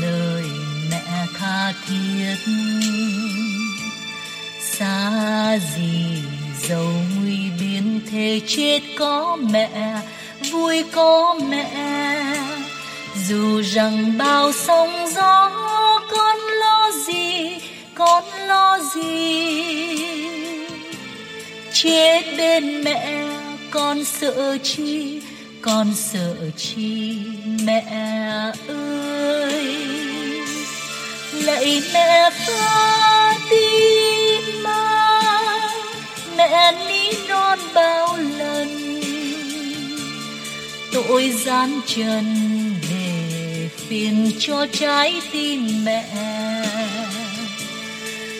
lời 0.02 0.44
mẹ 0.90 1.26
tha 1.38 1.72
thiết. 1.88 2.36
Xa 4.60 5.58
gì 5.76 6.22
dầu 6.68 6.92
nguy 7.16 7.38
biến 7.60 8.00
thế 8.10 8.40
chết 8.46 8.80
có 8.98 9.36
mẹ, 9.52 10.00
vui 10.52 10.84
có 10.92 11.36
mẹ. 11.48 12.34
Dù 13.28 13.62
rằng 13.62 14.18
bao 14.18 14.52
sóng 14.52 15.08
gió 15.16 15.50
con 18.00 18.24
lo 18.48 18.78
gì? 18.94 20.04
Chết 21.72 22.22
bên 22.36 22.84
mẹ 22.84 23.26
con 23.70 24.04
sợ 24.04 24.58
chi? 24.62 25.22
Con 25.62 25.94
sợ 25.94 26.34
chi 26.56 27.16
mẹ 27.64 27.84
ơi? 28.68 29.76
Lạy 31.32 31.82
mẹ 31.92 32.30
Fatima, 32.46 33.60
mẹ 36.36 36.72
ní 36.88 37.12
non 37.28 37.58
bao 37.74 38.16
lần? 38.38 38.68
Tội 40.92 41.32
gian 41.44 41.80
trần 41.86 42.24
để 42.90 43.68
phiền 43.88 44.32
cho 44.38 44.66
trái 44.72 45.20
tim 45.32 45.84
mẹ 45.84 46.49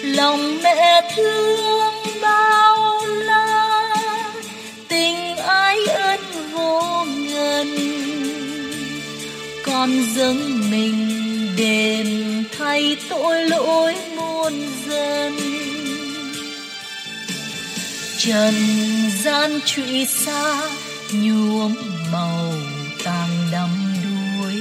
lòng 0.02 0.62
mẹ 0.62 1.10
thương 1.16 1.94
bao 2.22 3.00
la, 3.06 3.88
tình 4.88 5.36
ái 5.36 5.86
ân 5.86 6.20
vô 6.52 7.04
ngần. 7.04 7.68
Con 9.66 9.90
dâng 10.14 10.70
mình 10.70 11.16
đền 11.56 12.44
thay 12.58 12.96
tội 13.08 13.44
lỗi 13.44 13.94
muôn 14.16 14.52
dân. 14.88 15.36
Trần 18.18 18.54
gian 19.22 19.60
trụy 19.66 20.06
xa, 20.06 20.60
nhuốm 21.12 21.74
màu 22.12 22.52
tàn 23.04 23.28
đắm 23.52 23.68
đuối. 24.04 24.56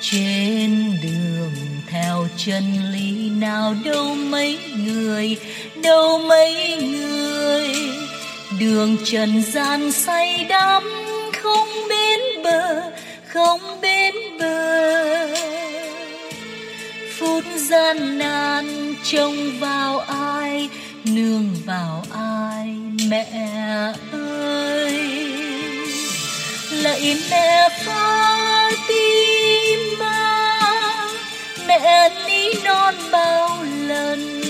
Trên 0.00 0.98
đường 1.02 1.71
theo 1.92 2.28
chân 2.36 2.92
lý 2.92 3.30
nào 3.30 3.74
đâu 3.84 4.14
mấy 4.14 4.58
người, 4.76 5.36
đâu 5.82 6.18
mấy 6.18 6.76
người. 6.76 7.68
Đường 8.60 8.96
trần 9.04 9.42
gian 9.42 9.92
say 9.92 10.46
đắm 10.48 10.82
không 11.42 11.68
bên 11.88 12.20
bờ, 12.44 12.82
không 13.28 13.60
bên 13.80 14.14
bờ. 14.38 15.26
Phút 17.18 17.44
gian 17.56 18.18
nan 18.18 18.94
trông 19.04 19.36
vào 19.60 19.98
ai, 19.98 20.68
nương 21.04 21.56
vào 21.66 22.04
ai 22.12 22.74
mẹ 23.08 23.26
ơi. 24.12 25.00
Lạy 26.70 27.16
mẹ 27.30 27.68
Fatima 27.84 28.31
mẹ 31.80 32.08
ní 32.26 32.54
non 32.64 32.94
bao 33.12 33.64
lần. 33.88 34.42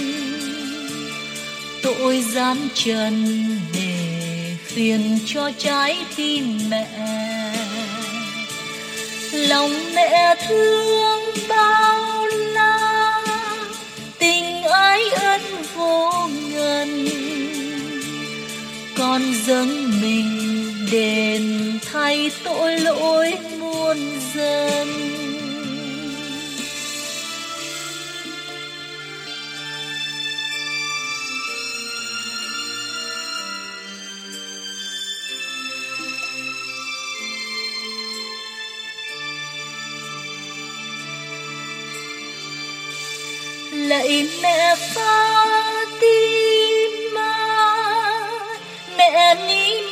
Tội 1.83 2.25
gian 2.35 2.57
trần 2.75 3.47
để 3.75 4.57
phiền 4.67 5.19
cho 5.27 5.51
trái 5.59 5.99
tim 6.17 6.59
mẹ. 6.71 6.87
Lòng 9.33 9.95
mẹ 9.95 10.35
thương 10.49 11.21
bao 11.49 12.27
la 12.27 13.21
tình 14.19 14.63
ái 14.63 15.11
ân 15.11 15.41
vô 15.75 16.29
ngần. 16.53 17.09
Con 18.99 19.23
dâng 19.47 20.01
mình 20.03 20.29
đền 20.93 21.79
thay 21.93 22.31
tội 22.45 22.81
lỗi 22.81 23.33
muôn 23.61 23.99
dân. 24.35 24.92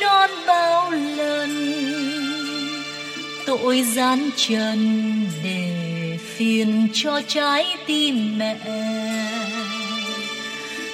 Non 0.01 0.29
bao 0.47 0.91
lần. 0.91 1.51
Tội 3.45 3.83
gian 3.95 4.29
trần 4.35 4.79
để 5.43 5.71
phiền 6.35 6.87
cho 6.93 7.21
trái 7.27 7.75
tim 7.87 8.37
mẹ. 8.37 8.57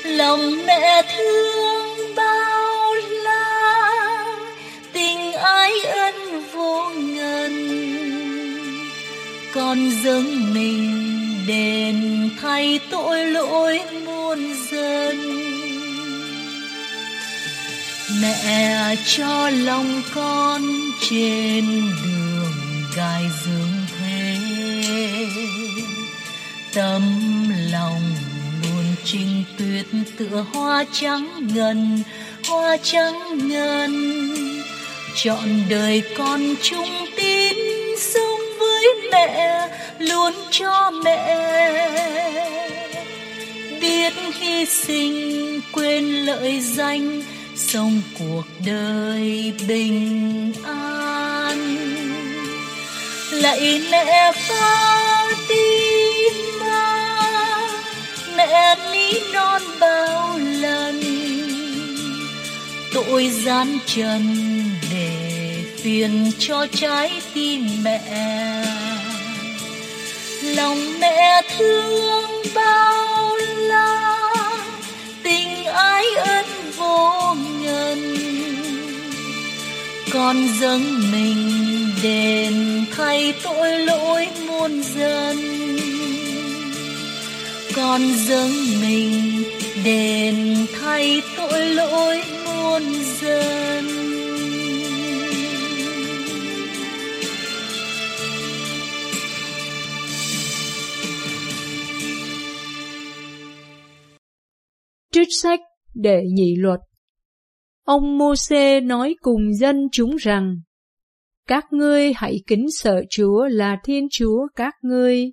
Lòng 0.03 0.65
mẹ 0.65 1.01
thương 1.15 2.15
bao 2.15 2.93
la, 3.23 4.25
tình 4.93 5.31
ái 5.33 5.71
ân 5.85 6.43
vô 6.53 6.89
ngần. 6.89 7.53
Con 9.53 9.91
dâng 10.03 10.53
mình 10.53 11.03
đền 11.47 12.29
thay 12.41 12.79
tội 12.91 13.25
lỗi 13.25 13.81
mẹ 18.27 18.95
cho 19.05 19.49
lòng 19.49 20.01
con 20.15 20.61
trên 21.09 21.65
đường 22.03 22.83
gai 22.95 23.23
dương 23.45 23.85
thế 23.99 24.37
tâm 26.73 27.01
lòng 27.71 28.01
luôn 28.63 28.85
trinh 29.05 29.43
tuyệt 29.57 29.85
tựa 30.17 30.45
hoa 30.53 30.85
trắng 30.91 31.47
ngần, 31.53 32.03
hoa 32.49 32.77
trắng 32.83 33.47
ngần. 33.47 34.13
Chọn 35.15 35.63
đời 35.69 36.01
con 36.17 36.55
chung 36.61 37.05
tin 37.17 37.57
sống 37.97 38.39
với 38.59 38.85
mẹ, 39.11 39.67
luôn 39.99 40.33
cho 40.51 40.91
mẹ. 41.03 41.49
Biết 43.81 44.13
hy 44.39 44.65
sinh 44.65 45.61
quên 45.71 46.25
lợi 46.25 46.61
danh 46.61 47.21
sống 47.67 48.01
cuộc 48.19 48.43
đời 48.65 49.53
bình 49.67 50.53
an. 50.63 51.77
Lạy 53.31 53.81
mẹ 53.91 54.31
Fatima 54.47 55.67
mẹ 58.37 58.75
lý 58.91 59.21
non 59.33 59.61
bao 59.79 60.37
lần. 60.37 61.01
Tội 62.93 63.29
gian 63.29 63.77
trần 63.85 64.23
để 64.91 65.63
phiền 65.81 66.31
cho 66.39 66.67
trái 66.71 67.21
tim 67.33 67.67
mẹ. 67.83 68.01
Lòng 70.43 70.99
mẹ 70.99 71.41
thương 71.57 72.31
bao 72.55 73.16
con 80.13 80.35
dâng 80.59 81.11
mình 81.11 81.37
đền 82.03 82.53
thay 82.91 83.33
tội 83.43 83.79
lỗi 83.79 84.27
muôn 84.47 84.83
dân. 84.83 85.37
Con 87.75 88.01
dâng 88.15 88.51
mình 88.81 89.43
đền 89.83 90.65
thay 90.81 91.21
tội 91.37 91.65
lỗi 91.65 92.21
muôn 92.45 92.83
dân. 93.21 93.85
Trích 105.11 105.27
sách 105.41 105.59
để 105.93 106.21
nhị 106.33 106.55
luật 106.55 106.79
Ông 107.87 108.17
Môse 108.17 108.79
nói 108.79 109.15
cùng 109.21 109.53
dân 109.53 109.87
chúng 109.91 110.15
rằng 110.15 110.55
Các 111.47 111.65
ngươi 111.71 112.13
hãy 112.13 112.39
kính 112.47 112.65
sợ 112.79 113.01
Chúa 113.09 113.47
là 113.47 113.77
Thiên 113.83 114.07
Chúa 114.11 114.47
các 114.55 114.73
ngươi 114.81 115.31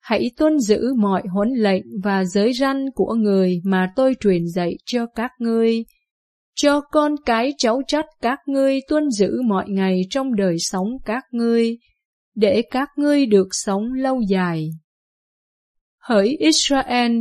Hãy 0.00 0.30
tuân 0.36 0.58
giữ 0.58 0.94
mọi 0.96 1.22
huấn 1.32 1.48
lệnh 1.56 1.84
và 2.02 2.24
giới 2.24 2.52
răn 2.52 2.84
của 2.94 3.14
người 3.14 3.60
mà 3.64 3.92
tôi 3.96 4.14
truyền 4.20 4.46
dạy 4.46 4.76
cho 4.84 5.06
các 5.06 5.30
ngươi, 5.38 5.84
cho 6.54 6.80
con 6.80 7.14
cái 7.26 7.52
cháu 7.58 7.82
chắt 7.86 8.04
các 8.22 8.38
ngươi 8.46 8.80
tuân 8.88 9.10
giữ 9.10 9.42
mọi 9.44 9.64
ngày 9.68 10.00
trong 10.10 10.34
đời 10.34 10.56
sống 10.58 10.88
các 11.04 11.24
ngươi, 11.30 11.78
để 12.34 12.62
các 12.70 12.88
ngươi 12.96 13.26
được 13.26 13.48
sống 13.50 13.92
lâu 13.92 14.20
dài. 14.28 14.70
Hỡi 15.98 16.36
Israel, 16.38 17.12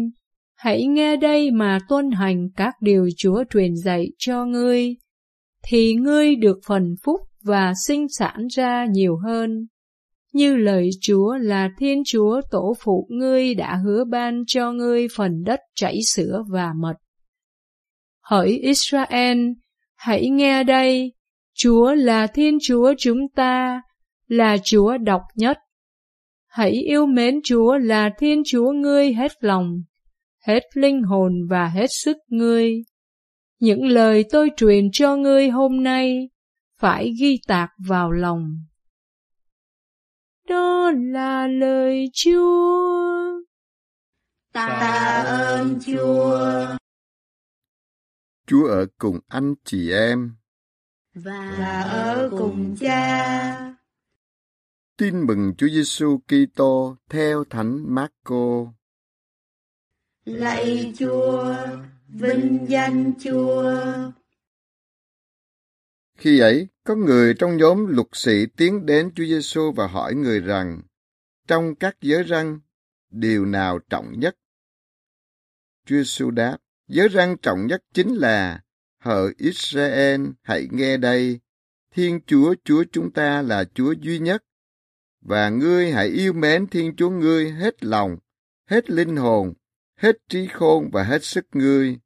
Hãy 0.56 0.86
nghe 0.86 1.16
đây 1.16 1.52
mà 1.52 1.80
tuân 1.90 2.12
hành 2.12 2.50
các 2.56 2.76
điều 2.82 3.10
Chúa 3.18 3.44
truyền 3.50 3.76
dạy 3.76 4.08
cho 4.18 4.46
ngươi, 4.46 4.96
thì 5.64 5.96
ngươi 5.96 6.36
được 6.36 6.60
phần 6.68 6.96
phúc 7.04 7.22
và 7.44 7.74
sinh 7.88 8.08
sản 8.10 8.48
ra 8.56 8.86
nhiều 8.86 9.18
hơn. 9.18 9.68
Như 10.34 10.56
lời 10.56 10.90
Chúa 11.02 11.38
là 11.38 11.70
Thiên 11.78 12.04
Chúa 12.06 12.42
tổ 12.52 12.74
phụ 12.80 13.08
ngươi 13.10 13.56
đã 13.56 13.76
hứa 13.76 14.04
ban 14.04 14.44
cho 14.48 14.72
ngươi 14.72 15.08
phần 15.16 15.44
đất 15.44 15.60
chảy 15.76 15.98
sữa 16.08 16.44
và 16.50 16.74
mật. 16.76 16.96
Hỡi 18.24 18.60
Israel, 18.60 19.38
hãy 19.96 20.30
nghe 20.30 20.64
đây, 20.64 21.14
Chúa 21.56 21.94
là 21.94 22.28
Thiên 22.28 22.58
Chúa 22.62 22.94
chúng 22.98 23.30
ta, 23.36 23.82
là 24.28 24.58
Chúa 24.64 24.98
độc 24.98 25.22
nhất. 25.36 25.58
Hãy 26.48 26.72
yêu 26.72 27.06
mến 27.06 27.40
Chúa 27.44 27.78
là 27.78 28.10
Thiên 28.20 28.44
Chúa 28.46 28.72
ngươi 28.72 29.14
hết 29.14 29.32
lòng, 29.40 29.82
hết 30.48 30.64
linh 30.74 31.04
hồn 31.04 31.48
và 31.50 31.68
hết 31.68 31.88
sức 31.90 32.18
ngươi. 32.28 32.84
Những 33.60 33.86
lời 33.86 34.26
tôi 34.32 34.50
truyền 34.58 34.90
cho 34.92 35.16
ngươi 35.16 35.50
hôm 35.50 35.84
nay 35.84 36.30
phải 36.80 37.14
ghi 37.20 37.40
tạc 37.48 37.70
vào 37.88 38.12
lòng. 38.12 38.58
Đó 40.50 40.92
là 40.96 41.48
lời 41.48 42.06
Chúa. 42.14 43.16
Ta 44.54 44.68
ơn 45.26 45.80
Chúa. 45.86 46.66
Chúa 48.48 48.68
ở 48.68 48.86
cùng 48.98 49.20
anh 49.28 49.54
chị 49.64 49.92
em 49.92 50.36
và 51.14 51.52
ở 51.92 52.30
cùng 52.38 52.76
cha. 52.80 53.76
Tin 54.98 55.26
mừng 55.28 55.54
Chúa 55.58 55.68
Giêsu 55.68 56.20
Kitô 56.28 56.96
theo 57.10 57.44
Thánh 57.50 57.96
Marco. 57.96 58.74
Lạy 60.26 60.94
Chúa, 60.98 61.56
vinh 62.08 62.66
danh 62.70 63.14
Chúa. 63.20 63.74
Khi 66.18 66.40
ấy, 66.40 66.68
có 66.84 66.96
người 66.96 67.34
trong 67.40 67.58
nhóm 67.58 67.88
lục 67.88 68.10
sĩ 68.14 68.46
tiến 68.58 68.86
đến 68.86 69.12
Chúa 69.16 69.24
Giêsu 69.26 69.72
và 69.72 69.88
hỏi 69.88 70.16
người 70.16 70.40
rằng, 70.40 70.82
trong 71.48 71.76
các 71.76 71.98
giới 72.02 72.24
răng, 72.24 72.60
điều 73.10 73.46
nào 73.46 73.80
trọng 73.90 74.20
nhất? 74.20 74.38
Chúa 75.86 75.96
Giêsu 75.96 76.32
đáp, 76.32 76.58
giới 76.88 77.08
răng 77.08 77.38
trọng 77.42 77.68
nhất 77.68 77.84
chính 77.94 78.16
là, 78.16 78.64
hỡi 79.00 79.34
Israel, 79.38 80.22
hãy 80.42 80.68
nghe 80.72 80.98
đây, 80.98 81.40
Thiên 81.92 82.20
Chúa 82.28 82.56
Chúa 82.64 82.84
chúng 82.92 83.12
ta 83.12 83.42
là 83.42 83.64
Chúa 83.74 83.94
duy 84.02 84.20
nhất, 84.20 84.44
và 85.22 85.50
ngươi 85.50 85.92
hãy 85.92 86.08
yêu 86.08 86.34
mến 86.34 86.68
Thiên 86.68 86.96
Chúa 86.96 87.10
ngươi 87.10 87.52
hết 87.52 87.84
lòng, 87.84 88.18
hết 88.70 88.90
linh 88.90 89.16
hồn, 89.16 89.54
hết 90.06 90.18
trí 90.30 90.48
khôn 90.48 90.90
và 90.92 91.04
hết 91.04 91.24
sức 91.24 91.46
ngươi. 91.52 91.98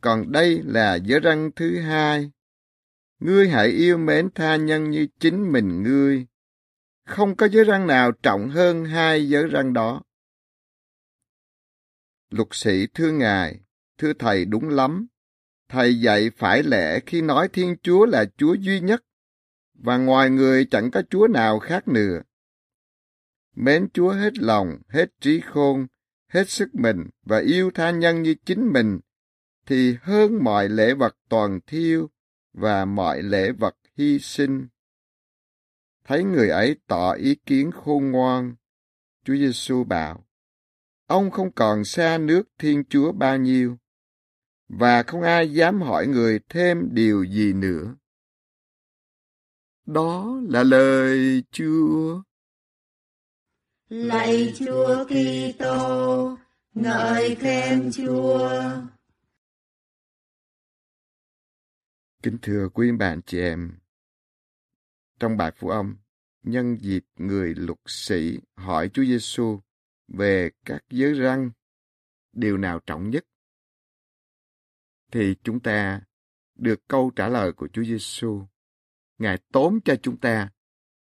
Còn 0.00 0.32
đây 0.32 0.62
là 0.64 0.94
giới 0.94 1.20
răng 1.20 1.50
thứ 1.56 1.80
hai, 1.80 2.30
Ngươi 3.18 3.48
hãy 3.48 3.68
yêu 3.68 3.98
mến 3.98 4.28
tha 4.34 4.56
nhân 4.56 4.90
như 4.90 5.06
chính 5.20 5.52
mình 5.52 5.82
ngươi. 5.82 6.26
Không 7.04 7.36
có 7.36 7.48
giới 7.48 7.64
răng 7.64 7.86
nào 7.86 8.12
trọng 8.12 8.48
hơn 8.48 8.84
hai 8.84 9.28
giới 9.28 9.46
răng 9.48 9.72
đó. 9.72 10.02
Lục 12.30 12.54
sĩ 12.54 12.86
thưa 12.94 13.10
Ngài, 13.10 13.60
thưa 13.98 14.12
Thầy 14.12 14.44
đúng 14.44 14.68
lắm. 14.68 15.06
Thầy 15.68 16.00
dạy 16.00 16.30
phải 16.36 16.62
lẽ 16.62 17.00
khi 17.06 17.22
nói 17.22 17.48
Thiên 17.48 17.76
Chúa 17.82 18.06
là 18.06 18.24
Chúa 18.36 18.54
duy 18.54 18.80
nhất, 18.80 19.04
và 19.74 19.96
ngoài 19.96 20.30
người 20.30 20.66
chẳng 20.70 20.90
có 20.90 21.02
Chúa 21.10 21.28
nào 21.28 21.58
khác 21.58 21.88
nữa. 21.88 22.22
Mến 23.54 23.88
Chúa 23.94 24.12
hết 24.12 24.38
lòng, 24.38 24.78
hết 24.88 25.06
trí 25.20 25.40
khôn, 25.40 25.86
hết 26.28 26.48
sức 26.48 26.74
mình 26.74 27.04
và 27.22 27.38
yêu 27.38 27.70
tha 27.74 27.90
nhân 27.90 28.22
như 28.22 28.34
chính 28.44 28.72
mình, 28.72 29.00
thì 29.66 29.96
hơn 30.02 30.44
mọi 30.44 30.68
lễ 30.68 30.94
vật 30.94 31.16
toàn 31.28 31.60
thiêu 31.66 32.10
và 32.52 32.84
mọi 32.84 33.22
lễ 33.22 33.52
vật 33.52 33.76
hy 33.96 34.18
sinh. 34.18 34.66
Thấy 36.04 36.24
người 36.24 36.48
ấy 36.48 36.76
tỏ 36.86 37.12
ý 37.12 37.34
kiến 37.34 37.70
khôn 37.70 38.10
ngoan, 38.10 38.54
Chúa 39.24 39.34
Giêsu 39.34 39.84
bảo, 39.84 40.26
ông 41.06 41.30
không 41.30 41.52
còn 41.52 41.84
xa 41.84 42.18
nước 42.18 42.42
Thiên 42.58 42.84
Chúa 42.88 43.12
bao 43.12 43.38
nhiêu, 43.38 43.76
và 44.68 45.02
không 45.02 45.22
ai 45.22 45.52
dám 45.52 45.82
hỏi 45.82 46.06
người 46.06 46.40
thêm 46.48 46.88
điều 46.92 47.24
gì 47.24 47.52
nữa. 47.52 47.94
Đó 49.86 50.40
là 50.48 50.62
lời 50.62 51.42
Chúa. 51.50 52.22
Lạy 53.88 54.52
Chúa 54.56 55.04
Kitô, 55.04 56.38
ngợi 56.74 57.34
khen 57.34 57.90
Chúa. 57.92 58.50
Kính 62.22 62.38
thưa 62.42 62.68
quý 62.74 62.92
bạn 62.92 63.20
chị 63.26 63.40
em, 63.40 63.78
trong 65.20 65.36
bài 65.36 65.52
phụ 65.56 65.68
âm, 65.68 65.96
nhân 66.42 66.76
dịp 66.80 67.04
người 67.16 67.54
lục 67.54 67.80
sĩ 67.86 68.38
hỏi 68.54 68.90
Chúa 68.94 69.04
Giêsu 69.04 69.60
về 70.08 70.50
các 70.64 70.84
giới 70.90 71.12
răng, 71.12 71.50
điều 72.32 72.56
nào 72.58 72.80
trọng 72.86 73.10
nhất, 73.10 73.24
thì 75.12 75.36
chúng 75.42 75.60
ta 75.60 76.00
được 76.54 76.88
câu 76.88 77.10
trả 77.16 77.28
lời 77.28 77.52
của 77.52 77.68
Chúa 77.68 77.84
Giêsu. 77.84 78.46
Ngài 79.18 79.38
tốn 79.52 79.80
cho 79.84 79.96
chúng 80.02 80.16
ta 80.16 80.50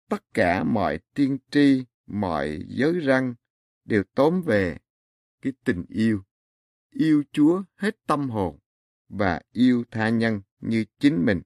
tất 0.09 0.23
cả 0.33 0.63
mọi 0.63 0.99
tiên 1.13 1.37
tri, 1.51 1.83
mọi 2.07 2.65
giới 2.67 2.99
răng 2.99 3.33
đều 3.85 4.03
tóm 4.15 4.41
về 4.41 4.77
cái 5.41 5.53
tình 5.63 5.85
yêu, 5.89 6.23
yêu 6.89 7.23
Chúa 7.31 7.63
hết 7.75 7.97
tâm 8.07 8.29
hồn 8.29 8.59
và 9.09 9.41
yêu 9.51 9.83
tha 9.91 10.09
nhân 10.09 10.41
như 10.59 10.85
chính 10.99 11.25
mình. 11.25 11.41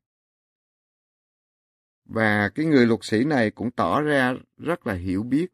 Và 2.05 2.49
cái 2.49 2.65
người 2.65 2.85
luật 2.85 2.99
sĩ 3.03 3.23
này 3.23 3.51
cũng 3.51 3.71
tỏ 3.71 4.01
ra 4.01 4.33
rất 4.57 4.87
là 4.87 4.93
hiểu 4.93 5.23
biết. 5.23 5.47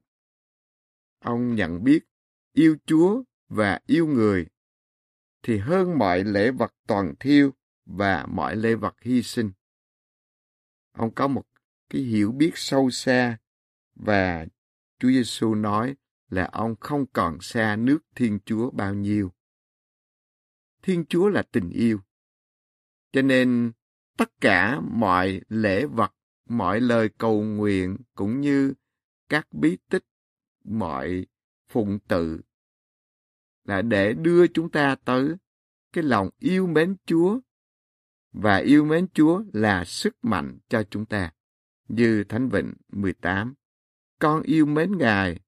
Ông 1.20 1.56
nhận 1.56 1.84
biết 1.84 2.00
yêu 2.54 2.78
Chúa 2.86 3.24
và 3.48 3.80
yêu 3.86 4.08
người 4.08 4.48
thì 5.44 5.58
hơn 5.58 5.98
mọi 5.98 6.24
lễ 6.24 6.52
vật 6.52 6.74
toàn 6.88 7.14
thiêu 7.20 7.52
và 7.86 8.26
mọi 8.26 8.56
lễ 8.56 8.76
vật 8.76 8.96
hy 9.02 9.24
sinh. 9.24 9.52
Ông 10.92 11.14
có 11.16 11.28
một 11.28 11.44
cái 11.90 12.02
hiểu 12.02 12.32
biết 12.32 12.52
sâu 12.56 12.90
xa 12.90 13.38
và 13.96 14.46
Chúa 15.04 15.10
Giêsu 15.10 15.56
nói 15.56 15.96
là 16.30 16.50
ông 16.52 16.76
không 16.80 17.06
còn 17.14 17.42
xa 17.42 17.76
nước 17.76 18.00
Thiên 18.16 18.40
Chúa 18.46 18.72
bao 18.72 18.94
nhiêu. 18.94 19.32
Thiên 20.82 21.06
Chúa 21.06 21.30
là 21.30 21.44
tình 21.52 21.70
yêu. 21.70 22.00
Cho 23.12 23.22
nên 23.22 23.72
tất 24.18 24.32
cả 24.42 24.80
mọi 24.82 25.42
lễ 25.50 25.86
vật, 25.86 26.16
mọi 26.50 26.82
lời 26.82 27.10
cầu 27.18 27.42
nguyện 27.42 27.98
cũng 28.16 28.42
như 28.42 28.74
các 29.30 29.48
bí 29.52 29.78
tích, 29.90 30.06
mọi 30.64 31.26
phụng 31.68 32.00
tự 32.08 32.42
là 33.64 33.82
để 33.82 34.14
đưa 34.14 34.48
chúng 34.48 34.72
ta 34.72 34.96
tới 35.06 35.36
cái 35.94 36.04
lòng 36.04 36.30
yêu 36.40 36.68
mến 36.68 36.96
Chúa 37.06 37.40
và 38.32 38.58
yêu 38.58 38.86
mến 38.86 39.08
Chúa 39.14 39.44
là 39.54 39.86
sức 39.86 40.16
mạnh 40.22 40.58
cho 40.70 40.84
chúng 40.90 41.06
ta. 41.06 41.34
Như 41.88 42.24
Thánh 42.24 42.50
Vịnh 42.50 42.74
18, 42.88 43.54
con 44.24 44.42
yêu 44.42 44.66
mến 44.66 44.98
Ngài. 44.98 45.40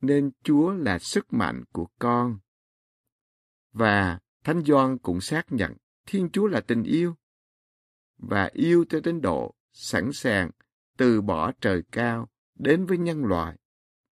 Nên 0.00 0.30
Chúa 0.42 0.72
là 0.72 0.98
sức 0.98 1.32
mạnh 1.32 1.64
của 1.72 1.86
con. 1.98 2.38
Và 3.72 4.18
Thánh 4.44 4.64
Doan 4.64 4.98
cũng 4.98 5.20
xác 5.20 5.52
nhận 5.52 5.76
Thiên 6.06 6.30
Chúa 6.32 6.46
là 6.46 6.60
tình 6.60 6.82
yêu. 6.82 7.14
Và 8.16 8.50
yêu 8.52 8.84
tới 8.88 9.00
đến 9.00 9.20
độ 9.20 9.54
sẵn 9.72 10.12
sàng 10.12 10.50
từ 10.96 11.20
bỏ 11.20 11.52
trời 11.60 11.82
cao 11.92 12.28
đến 12.54 12.86
với 12.86 12.98
nhân 12.98 13.24
loại, 13.24 13.56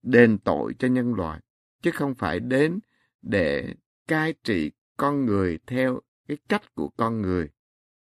đền 0.02 0.38
tội 0.38 0.76
cho 0.80 0.88
nhân 0.88 1.14
loại, 1.14 1.42
chứ 1.82 1.92
không 1.94 2.16
phải 2.16 2.40
đến 2.40 2.80
để 3.22 3.76
cai 4.08 4.34
trị 4.44 4.72
con 4.98 5.26
người 5.26 5.60
theo 5.68 6.02
cái 6.28 6.38
cách 6.50 6.76
của 6.76 6.90
con 6.90 7.22
người, 7.22 7.50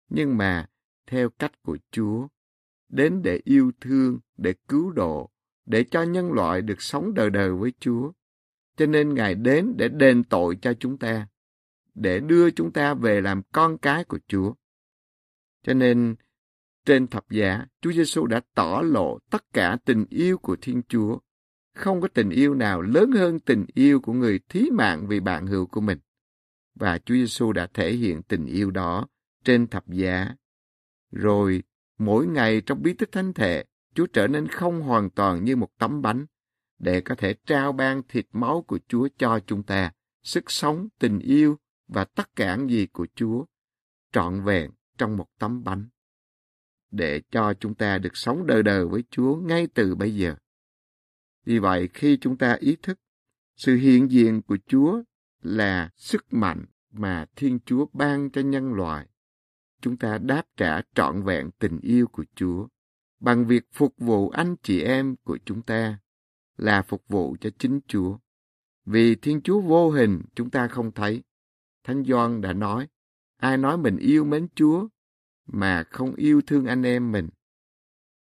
nhưng 0.08 0.36
mà 0.36 0.68
theo 1.06 1.30
cách 1.30 1.62
của 1.62 1.78
Chúa, 1.90 2.28
đến 2.94 3.22
để 3.22 3.40
yêu 3.44 3.72
thương, 3.80 4.18
để 4.36 4.54
cứu 4.68 4.90
độ, 4.90 5.30
để 5.66 5.84
cho 5.84 6.02
nhân 6.02 6.32
loại 6.32 6.62
được 6.62 6.82
sống 6.82 7.14
đời 7.14 7.30
đời 7.30 7.52
với 7.52 7.72
Chúa. 7.80 8.12
Cho 8.76 8.86
nên 8.86 9.14
Ngài 9.14 9.34
đến 9.34 9.74
để 9.76 9.88
đền 9.88 10.24
tội 10.24 10.58
cho 10.62 10.72
chúng 10.72 10.98
ta 10.98 11.26
để 11.94 12.20
đưa 12.20 12.50
chúng 12.50 12.72
ta 12.72 12.94
về 12.94 13.20
làm 13.20 13.42
con 13.52 13.78
cái 13.78 14.04
của 14.04 14.18
Chúa. 14.28 14.54
Cho 15.62 15.74
nên, 15.74 16.14
trên 16.84 17.06
thập 17.06 17.30
giá, 17.30 17.66
Chúa 17.80 17.92
Giêsu 17.92 18.26
đã 18.26 18.40
tỏ 18.54 18.82
lộ 18.84 19.18
tất 19.30 19.52
cả 19.52 19.76
tình 19.84 20.04
yêu 20.10 20.38
của 20.38 20.56
Thiên 20.60 20.82
Chúa. 20.88 21.18
Không 21.74 22.00
có 22.00 22.08
tình 22.08 22.30
yêu 22.30 22.54
nào 22.54 22.82
lớn 22.82 23.10
hơn 23.12 23.40
tình 23.40 23.66
yêu 23.74 24.00
của 24.00 24.12
người 24.12 24.40
thí 24.48 24.70
mạng 24.70 25.06
vì 25.08 25.20
bạn 25.20 25.46
hữu 25.46 25.66
của 25.66 25.80
mình. 25.80 25.98
Và 26.74 26.98
Chúa 26.98 27.14
Giêsu 27.14 27.52
đã 27.52 27.68
thể 27.74 27.92
hiện 27.92 28.22
tình 28.22 28.46
yêu 28.46 28.70
đó 28.70 29.06
trên 29.44 29.66
thập 29.66 29.88
giá. 29.88 30.34
Rồi, 31.12 31.62
mỗi 31.98 32.26
ngày 32.26 32.60
trong 32.60 32.82
bí 32.82 32.92
tích 32.94 33.12
thánh 33.12 33.32
thể, 33.32 33.64
Chúa 33.94 34.06
trở 34.06 34.26
nên 34.26 34.48
không 34.48 34.80
hoàn 34.80 35.10
toàn 35.10 35.44
như 35.44 35.56
một 35.56 35.68
tấm 35.78 36.02
bánh, 36.02 36.26
để 36.78 37.00
có 37.00 37.14
thể 37.14 37.34
trao 37.46 37.72
ban 37.72 38.02
thịt 38.08 38.26
máu 38.32 38.62
của 38.62 38.78
Chúa 38.88 39.08
cho 39.18 39.40
chúng 39.46 39.62
ta, 39.62 39.92
sức 40.22 40.50
sống, 40.50 40.88
tình 40.98 41.18
yêu 41.18 41.58
và 41.88 42.04
tất 42.04 42.36
cả 42.36 42.56
những 42.56 42.70
gì 42.70 42.86
của 42.86 43.06
Chúa 43.14 43.44
trọn 44.12 44.44
vẹn 44.44 44.70
trong 44.98 45.16
một 45.16 45.26
tấm 45.38 45.64
bánh 45.64 45.88
để 46.94 47.22
cho 47.30 47.54
chúng 47.54 47.74
ta 47.74 47.98
được 47.98 48.16
sống 48.16 48.46
đời 48.46 48.62
đời 48.62 48.86
với 48.86 49.04
Chúa 49.10 49.36
ngay 49.36 49.66
từ 49.74 49.94
bây 49.94 50.16
giờ. 50.16 50.34
Vì 51.44 51.58
vậy, 51.58 51.88
khi 51.94 52.18
chúng 52.20 52.38
ta 52.38 52.52
ý 52.60 52.76
thức 52.82 52.98
sự 53.56 53.76
hiện 53.76 54.10
diện 54.10 54.42
của 54.42 54.58
Chúa 54.66 55.02
là 55.42 55.90
sức 55.96 56.26
mạnh 56.30 56.64
mà 56.90 57.26
Thiên 57.36 57.58
Chúa 57.66 57.86
ban 57.92 58.30
cho 58.30 58.40
nhân 58.40 58.74
loại, 58.74 59.06
chúng 59.84 59.96
ta 59.96 60.18
đáp 60.18 60.46
trả 60.56 60.80
trọn 60.94 61.22
vẹn 61.22 61.50
tình 61.58 61.80
yêu 61.80 62.06
của 62.06 62.24
Chúa 62.34 62.66
bằng 63.20 63.46
việc 63.46 63.64
phục 63.72 63.94
vụ 63.98 64.28
anh 64.28 64.56
chị 64.62 64.80
em 64.80 65.16
của 65.16 65.38
chúng 65.44 65.62
ta 65.62 65.98
là 66.56 66.82
phục 66.82 67.04
vụ 67.08 67.36
cho 67.40 67.50
chính 67.58 67.80
Chúa. 67.86 68.18
Vì 68.84 69.14
Thiên 69.14 69.40
Chúa 69.42 69.60
vô 69.60 69.90
hình 69.90 70.22
chúng 70.34 70.50
ta 70.50 70.68
không 70.68 70.92
thấy. 70.92 71.22
Thánh 71.84 72.04
Doan 72.04 72.40
đã 72.40 72.52
nói, 72.52 72.88
ai 73.36 73.56
nói 73.56 73.78
mình 73.78 73.96
yêu 73.96 74.24
mến 74.24 74.48
Chúa 74.54 74.88
mà 75.46 75.84
không 75.90 76.14
yêu 76.14 76.40
thương 76.46 76.66
anh 76.66 76.82
em 76.82 77.12
mình, 77.12 77.28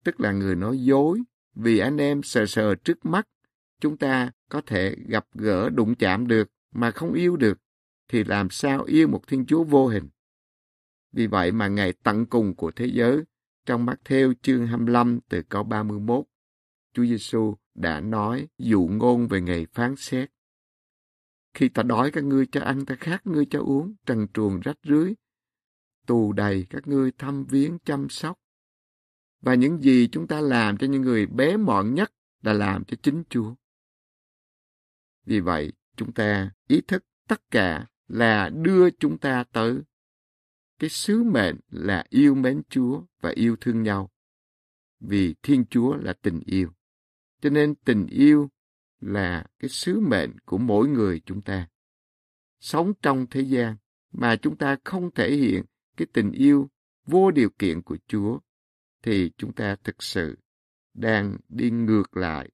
tức 0.03 0.19
là 0.19 0.31
người 0.31 0.55
nói 0.55 0.83
dối, 0.83 1.21
vì 1.55 1.79
anh 1.79 1.97
em 1.97 2.23
sờ 2.23 2.45
sờ 2.45 2.75
trước 2.75 3.05
mắt, 3.05 3.27
chúng 3.79 3.97
ta 3.97 4.31
có 4.49 4.61
thể 4.65 4.95
gặp 5.07 5.25
gỡ 5.33 5.69
đụng 5.69 5.95
chạm 5.95 6.27
được 6.27 6.51
mà 6.71 6.91
không 6.91 7.13
yêu 7.13 7.37
được, 7.37 7.59
thì 8.07 8.23
làm 8.23 8.49
sao 8.49 8.83
yêu 8.83 9.07
một 9.07 9.27
Thiên 9.27 9.45
Chúa 9.45 9.63
vô 9.63 9.87
hình? 9.87 10.09
Vì 11.17 11.27
vậy 11.27 11.51
mà 11.51 11.67
ngày 11.67 11.93
tận 12.03 12.25
cùng 12.25 12.55
của 12.55 12.71
thế 12.71 12.85
giới, 12.85 13.23
trong 13.65 13.85
mắt 13.85 13.99
theo 14.05 14.33
chương 14.41 14.67
25 14.67 15.19
từ 15.29 15.41
câu 15.49 15.63
31, 15.63 16.25
Chúa 16.93 17.05
Giêsu 17.05 17.55
đã 17.75 17.99
nói 18.01 18.47
dụ 18.57 18.89
ngôn 18.91 19.27
về 19.27 19.41
ngày 19.41 19.67
phán 19.73 19.95
xét. 19.95 20.31
Khi 21.53 21.69
ta 21.69 21.83
đói 21.83 22.11
các 22.11 22.23
ngươi 22.23 22.45
cho 22.51 22.61
ăn, 22.61 22.85
ta 22.85 22.95
khát 22.99 23.27
ngươi 23.27 23.45
cho 23.49 23.59
uống, 23.59 23.95
trần 24.05 24.27
truồng 24.33 24.59
rách 24.59 24.77
rưới, 24.83 25.13
tù 26.05 26.33
đầy 26.33 26.65
các 26.69 26.87
ngươi 26.87 27.11
thăm 27.11 27.45
viếng 27.45 27.77
chăm 27.85 28.09
sóc. 28.09 28.39
Và 29.41 29.55
những 29.55 29.81
gì 29.81 30.09
chúng 30.11 30.27
ta 30.27 30.41
làm 30.41 30.77
cho 30.77 30.87
những 30.87 31.01
người 31.01 31.25
bé 31.25 31.57
mọn 31.57 31.93
nhất 31.93 32.13
là 32.41 32.53
làm 32.53 32.83
cho 32.85 32.97
chính 33.01 33.23
Chúa. 33.29 33.55
Vì 35.25 35.39
vậy, 35.39 35.71
chúng 35.95 36.11
ta 36.11 36.51
ý 36.67 36.81
thức 36.81 37.05
tất 37.27 37.41
cả 37.51 37.87
là 38.07 38.49
đưa 38.49 38.89
chúng 38.89 39.17
ta 39.17 39.43
tới 39.51 39.81
cái 40.79 40.89
sứ 40.89 41.23
mệnh 41.23 41.55
là 41.69 42.03
yêu 42.09 42.35
mến 42.35 42.61
Chúa 42.69 43.01
và 43.21 43.29
yêu 43.29 43.55
thương 43.61 43.83
nhau. 43.83 44.11
Vì 44.99 45.35
Thiên 45.43 45.65
Chúa 45.69 45.95
là 45.95 46.13
tình 46.13 46.39
yêu. 46.45 46.69
Cho 47.41 47.49
nên 47.49 47.75
tình 47.75 48.07
yêu 48.07 48.49
là 48.99 49.45
cái 49.59 49.69
sứ 49.69 49.99
mệnh 49.99 50.39
của 50.39 50.57
mỗi 50.57 50.87
người 50.87 51.21
chúng 51.25 51.41
ta. 51.41 51.67
Sống 52.59 52.93
trong 53.01 53.25
thế 53.29 53.41
gian 53.41 53.75
mà 54.11 54.35
chúng 54.35 54.57
ta 54.57 54.77
không 54.83 55.11
thể 55.11 55.35
hiện 55.35 55.63
cái 55.97 56.07
tình 56.13 56.31
yêu 56.31 56.69
vô 57.05 57.31
điều 57.31 57.49
kiện 57.49 57.81
của 57.81 57.97
Chúa 58.07 58.39
thì 59.03 59.31
chúng 59.37 59.53
ta 59.53 59.75
thực 59.75 60.03
sự 60.03 60.37
đang 60.93 61.37
đi 61.49 61.71
ngược 61.71 62.17
lại 62.17 62.49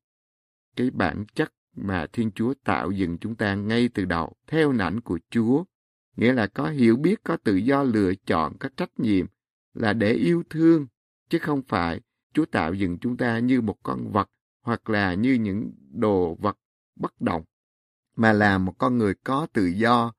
cái 0.75 0.91
bản 0.91 1.25
chất 1.35 1.53
mà 1.75 2.07
Thiên 2.13 2.31
Chúa 2.31 2.53
tạo 2.63 2.91
dựng 2.91 3.17
chúng 3.17 3.35
ta 3.35 3.55
ngay 3.55 3.89
từ 3.93 4.05
đầu 4.05 4.35
theo 4.47 4.73
nảnh 4.73 5.01
của 5.01 5.19
Chúa, 5.29 5.63
nghĩa 6.15 6.33
là 6.33 6.47
có 6.47 6.69
hiểu 6.69 6.95
biết, 6.95 7.23
có 7.23 7.37
tự 7.37 7.55
do 7.55 7.83
lựa 7.83 8.13
chọn, 8.25 8.57
có 8.57 8.69
trách 8.77 8.99
nhiệm 8.99 9.25
là 9.73 9.93
để 9.93 10.13
yêu 10.13 10.43
thương, 10.49 10.87
chứ 11.29 11.39
không 11.39 11.61
phải 11.67 12.01
Chúa 12.33 12.45
tạo 12.45 12.73
dựng 12.73 12.97
chúng 12.97 13.17
ta 13.17 13.39
như 13.39 13.61
một 13.61 13.77
con 13.83 14.11
vật 14.11 14.29
hoặc 14.61 14.89
là 14.89 15.13
như 15.13 15.33
những 15.33 15.71
đồ 15.91 16.35
vật 16.35 16.57
bất 16.95 17.21
động, 17.21 17.43
mà 18.15 18.33
là 18.33 18.57
một 18.57 18.77
con 18.77 18.97
người 18.97 19.13
có 19.23 19.47
tự 19.53 19.65
do, 19.65 20.13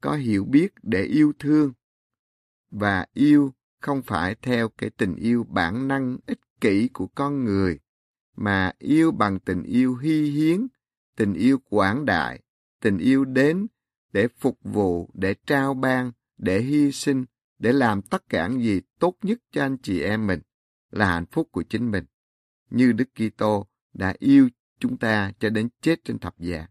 có 0.00 0.14
hiểu 0.14 0.44
biết 0.44 0.72
để 0.82 1.02
yêu 1.02 1.32
thương. 1.38 1.72
Và 2.70 3.06
yêu 3.14 3.52
không 3.80 4.02
phải 4.02 4.34
theo 4.42 4.68
cái 4.68 4.90
tình 4.90 5.16
yêu 5.16 5.46
bản 5.48 5.88
năng 5.88 6.16
ích 6.26 6.40
kỷ 6.60 6.88
của 6.88 7.06
con 7.06 7.44
người, 7.44 7.78
mà 8.36 8.72
yêu 8.78 9.12
bằng 9.12 9.40
tình 9.40 9.62
yêu 9.62 9.96
hy 9.96 10.30
hiến, 10.30 10.66
tình 11.16 11.34
yêu 11.34 11.58
quảng 11.70 12.04
đại, 12.04 12.40
tình 12.80 12.98
yêu 12.98 13.24
đến 13.24 13.66
để 14.14 14.28
phục 14.38 14.58
vụ, 14.62 15.10
để 15.14 15.34
trao 15.46 15.74
ban, 15.74 16.12
để 16.38 16.60
hy 16.60 16.92
sinh, 16.92 17.24
để 17.58 17.72
làm 17.72 18.02
tất 18.02 18.28
cả 18.28 18.48
những 18.48 18.62
gì 18.62 18.80
tốt 18.98 19.16
nhất 19.22 19.38
cho 19.52 19.62
anh 19.62 19.76
chị 19.82 20.02
em 20.02 20.26
mình, 20.26 20.40
là 20.90 21.06
hạnh 21.06 21.26
phúc 21.26 21.48
của 21.52 21.62
chính 21.62 21.90
mình. 21.90 22.04
Như 22.70 22.92
Đức 22.92 23.08
Kitô 23.14 23.66
đã 23.92 24.14
yêu 24.18 24.48
chúng 24.80 24.96
ta 24.96 25.32
cho 25.38 25.50
đến 25.50 25.68
chết 25.80 26.04
trên 26.04 26.18
thập 26.18 26.38
giá. 26.38 26.66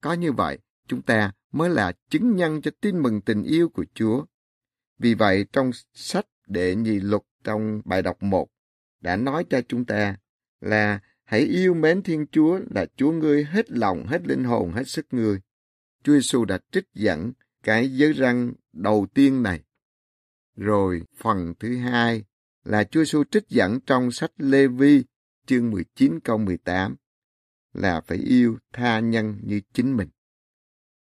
Có 0.00 0.12
như 0.12 0.32
vậy, 0.32 0.58
chúng 0.86 1.02
ta 1.02 1.32
mới 1.52 1.70
là 1.70 1.92
chứng 2.10 2.36
nhân 2.36 2.62
cho 2.62 2.70
tin 2.80 3.02
mừng 3.02 3.20
tình 3.20 3.42
yêu 3.42 3.68
của 3.68 3.84
Chúa. 3.94 4.24
Vì 4.98 5.14
vậy, 5.14 5.46
trong 5.52 5.70
sách 5.94 6.26
Đệ 6.46 6.74
Nhị 6.74 7.00
Luật 7.00 7.22
trong 7.44 7.80
bài 7.84 8.02
đọc 8.02 8.22
1 8.22 8.48
đã 9.00 9.16
nói 9.16 9.44
cho 9.50 9.60
chúng 9.68 9.84
ta 9.84 10.16
là 10.60 11.00
hãy 11.24 11.40
yêu 11.40 11.74
mến 11.74 12.02
Thiên 12.02 12.26
Chúa 12.32 12.60
là 12.70 12.86
Chúa 12.96 13.12
ngươi 13.12 13.44
hết 13.44 13.70
lòng, 13.70 14.06
hết 14.06 14.26
linh 14.26 14.44
hồn, 14.44 14.72
hết 14.72 14.88
sức 14.88 15.06
ngươi. 15.10 15.40
Chúa 16.02 16.12
Giêsu 16.12 16.44
đã 16.44 16.58
trích 16.72 16.84
dẫn 16.94 17.32
cái 17.62 17.88
giới 17.88 18.12
răng 18.12 18.52
đầu 18.72 19.06
tiên 19.14 19.42
này. 19.42 19.60
Rồi 20.56 21.02
phần 21.16 21.54
thứ 21.60 21.76
hai 21.76 22.24
là 22.64 22.84
Chúa 22.84 23.00
Giêsu 23.04 23.24
trích 23.24 23.48
dẫn 23.48 23.80
trong 23.80 24.10
sách 24.10 24.32
Lê 24.36 24.66
Vi 24.66 25.04
chương 25.46 25.70
19 25.70 26.20
câu 26.20 26.38
18 26.38 26.96
là 27.72 28.00
phải 28.00 28.18
yêu 28.18 28.58
tha 28.72 29.00
nhân 29.00 29.40
như 29.42 29.60
chính 29.72 29.96
mình. 29.96 30.08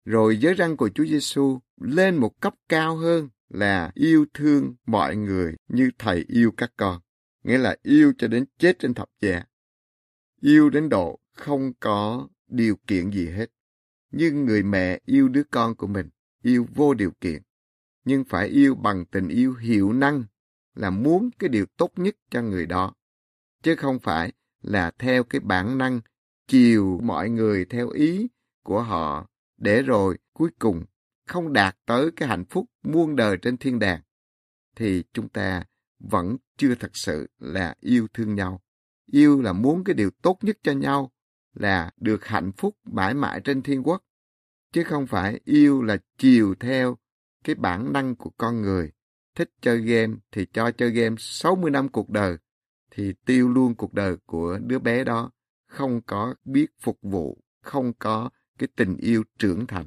Rồi 0.05 0.37
giới 0.37 0.55
răng 0.55 0.77
của 0.77 0.89
Chúa 0.89 1.05
Giêsu 1.05 1.61
lên 1.81 2.17
một 2.17 2.41
cấp 2.41 2.55
cao 2.69 2.97
hơn 2.97 3.29
là 3.49 3.91
yêu 3.95 4.27
thương 4.35 4.75
mọi 4.87 5.17
người 5.17 5.57
như 5.69 5.91
thầy 5.99 6.25
yêu 6.29 6.53
các 6.57 6.73
con, 6.77 7.01
nghĩa 7.45 7.59
là 7.59 7.77
yêu 7.83 8.13
cho 8.19 8.29
đến 8.29 8.45
chết 8.59 8.79
trên 8.79 8.95
thập 8.95 9.09
giá. 9.21 9.45
Yêu 10.41 10.71
đến 10.71 10.89
độ 10.89 11.19
không 11.33 11.73
có 11.81 12.29
điều 12.49 12.77
kiện 12.87 13.11
gì 13.11 13.29
hết 13.29 13.47
nhưng 14.11 14.45
người 14.45 14.63
mẹ 14.63 15.01
yêu 15.05 15.29
đứa 15.29 15.43
con 15.51 15.75
của 15.75 15.87
mình, 15.87 16.09
yêu 16.43 16.67
vô 16.75 16.95
điều 16.95 17.11
kiện, 17.21 17.43
nhưng 18.05 18.25
phải 18.25 18.49
yêu 18.49 18.75
bằng 18.75 19.05
tình 19.05 19.29
yêu 19.29 19.55
hiệu 19.55 19.93
năng 19.93 20.25
là 20.75 20.91
muốn 20.91 21.31
cái 21.39 21.49
điều 21.49 21.67
tốt 21.77 21.93
nhất 21.97 22.17
cho 22.31 22.43
người 22.43 22.67
đó. 22.67 22.95
Chứ 23.63 23.77
không 23.77 23.99
phải 23.99 24.33
là 24.63 24.91
theo 24.99 25.25
cái 25.25 25.41
bản 25.41 25.79
năng 25.79 26.01
chiều 26.47 27.01
mọi 27.03 27.31
người 27.31 27.65
theo 27.65 27.89
ý 27.89 28.29
của 28.63 28.83
họ 28.83 29.29
để 29.57 29.83
rồi 29.83 30.19
cuối 30.33 30.51
cùng 30.59 30.85
không 31.27 31.53
đạt 31.53 31.77
tới 31.87 32.11
cái 32.17 32.29
hạnh 32.29 32.45
phúc 32.45 32.67
muôn 32.83 33.17
đời 33.17 33.37
trên 33.43 33.57
thiên 33.57 33.79
đàng 33.79 34.01
thì 34.79 35.05
chúng 35.13 35.29
ta 35.29 35.65
vẫn 35.99 36.37
chưa 36.57 36.75
thật 36.75 36.97
sự 36.97 37.29
là 37.39 37.75
yêu 37.81 38.07
thương 38.15 38.35
nhau. 38.35 38.63
Yêu 39.07 39.43
là 39.43 39.53
muốn 39.53 39.85
cái 39.85 39.95
điều 39.95 40.11
tốt 40.11 40.39
nhất 40.43 40.59
cho 40.63 40.73
nhau, 40.73 41.13
là 41.55 41.91
được 41.97 42.25
hạnh 42.25 42.53
phúc 42.53 42.77
mãi 42.85 43.15
mãi 43.15 43.41
trên 43.41 43.63
thiên 43.63 43.83
quốc. 43.83 44.03
Chứ 44.73 44.85
không 44.85 45.07
phải 45.07 45.41
yêu 45.45 45.83
là 45.83 45.97
chiều 46.19 46.55
theo 46.61 46.97
cái 47.45 47.55
bản 47.55 47.93
năng 47.93 48.17
của 48.17 48.31
con 48.31 48.63
người. 48.63 48.93
Thích 49.35 49.51
chơi 49.61 49.79
game 49.79 50.15
thì 50.33 50.47
cho 50.53 50.71
chơi 50.71 50.91
game 50.91 51.17
60 51.19 51.71
năm 51.71 51.89
cuộc 51.89 52.11
đời, 52.11 52.37
thì 52.91 53.15
tiêu 53.27 53.49
luôn 53.49 53.75
cuộc 53.75 53.95
đời 53.95 54.17
của 54.27 54.59
đứa 54.59 54.79
bé 54.79 55.05
đó, 55.05 55.31
không 55.67 56.01
có 56.03 56.35
biết 56.45 56.67
phục 56.81 56.99
vụ, 57.03 57.43
không 57.63 57.93
có 57.99 58.31
cái 58.59 58.69
tình 58.77 58.97
yêu 58.97 59.25
trưởng 59.39 59.67
thành. 59.67 59.87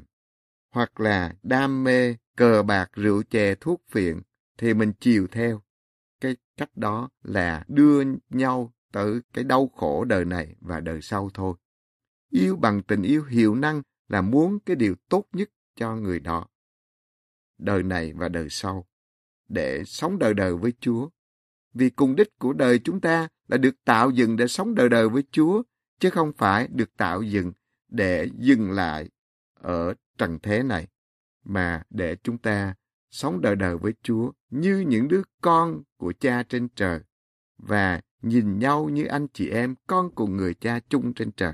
Hoặc 0.74 1.00
là 1.00 1.34
đam 1.44 1.84
mê, 1.84 2.16
cờ 2.38 2.64
bạc, 2.64 2.90
rượu 2.94 3.24
chè, 3.24 3.56
thuốc 3.56 3.82
phiện, 3.92 4.22
thì 4.58 4.74
mình 4.74 4.94
chiều 5.00 5.28
theo. 5.32 5.62
Cái 6.22 6.36
cách 6.58 6.78
đó 6.78 7.10
là 7.24 7.64
đưa 7.68 8.04
nhau 8.30 8.74
tới 8.92 9.20
cái 9.34 9.44
đau 9.44 9.68
khổ 9.76 10.06
đời 10.06 10.26
này 10.26 10.56
và 10.60 10.80
đời 10.80 11.02
sau 11.02 11.30
thôi. 11.34 11.56
Yêu 12.30 12.56
bằng 12.56 12.84
tình 12.84 13.02
yêu 13.02 13.24
hiệu 13.24 13.56
năng 13.56 13.82
là 14.08 14.22
muốn 14.22 14.60
cái 14.60 14.76
điều 14.76 14.96
tốt 15.10 15.26
nhất 15.34 15.50
cho 15.76 15.96
người 15.96 16.20
đó. 16.20 16.48
Đời 17.58 17.84
này 17.84 18.14
và 18.14 18.30
đời 18.30 18.50
sau. 18.50 18.88
Để 19.48 19.84
sống 19.86 20.20
đời 20.20 20.34
đời 20.34 20.58
với 20.58 20.74
Chúa 20.80 21.10
vì 21.74 21.90
cùng 21.90 22.16
đích 22.16 22.40
của 22.40 22.54
đời 22.54 22.80
chúng 22.80 23.02
ta 23.02 23.28
là 23.48 23.58
được 23.58 23.76
tạo 23.86 24.10
dựng 24.10 24.36
để 24.36 24.48
sống 24.48 24.76
đời 24.76 24.90
đời 24.90 25.10
với 25.10 25.24
Chúa, 25.32 25.64
chứ 26.00 26.10
không 26.10 26.32
phải 26.38 26.68
được 26.68 26.98
tạo 26.98 27.22
dựng 27.22 27.52
để 27.88 28.30
dừng 28.38 28.72
lại 28.72 29.10
ở 29.54 29.94
trần 30.18 30.40
thế 30.44 30.64
này, 30.64 30.88
mà 31.44 31.84
để 31.90 32.16
chúng 32.24 32.38
ta 32.38 32.76
sống 33.10 33.42
đời 33.42 33.56
đời 33.56 33.78
với 33.78 33.94
Chúa 34.04 34.32
như 34.50 34.80
những 34.80 35.08
đứa 35.08 35.22
con 35.42 35.82
của 35.98 36.14
cha 36.20 36.44
trên 36.44 36.68
trời 36.76 37.00
và 37.58 38.02
nhìn 38.22 38.60
nhau 38.60 38.90
như 38.90 39.06
anh 39.06 39.28
chị 39.34 39.50
em 39.50 39.76
con 39.88 40.16
cùng 40.16 40.38
người 40.38 40.54
cha 40.54 40.80
chung 40.90 41.14
trên 41.14 41.32
trời. 41.32 41.54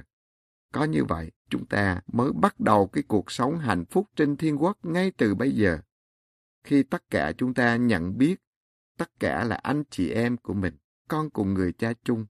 Có 0.73 0.83
như 0.83 1.03
vậy, 1.03 1.31
chúng 1.49 1.65
ta 1.65 2.01
mới 2.07 2.31
bắt 2.33 2.59
đầu 2.59 2.87
cái 2.87 3.03
cuộc 3.07 3.31
sống 3.31 3.57
hạnh 3.57 3.85
phúc 3.85 4.07
trên 4.15 4.37
thiên 4.37 4.63
quốc 4.63 4.77
ngay 4.83 5.11
từ 5.17 5.35
bây 5.35 5.51
giờ. 5.51 5.79
Khi 6.63 6.83
tất 6.83 7.03
cả 7.09 7.31
chúng 7.37 7.53
ta 7.53 7.75
nhận 7.75 8.17
biết 8.17 8.35
tất 8.97 9.19
cả 9.19 9.43
là 9.43 9.55
anh 9.55 9.83
chị 9.89 10.09
em 10.09 10.37
của 10.37 10.53
mình, 10.53 10.73
con 11.07 11.29
cùng 11.29 11.53
người 11.53 11.73
cha 11.73 11.93
chung, 12.03 12.25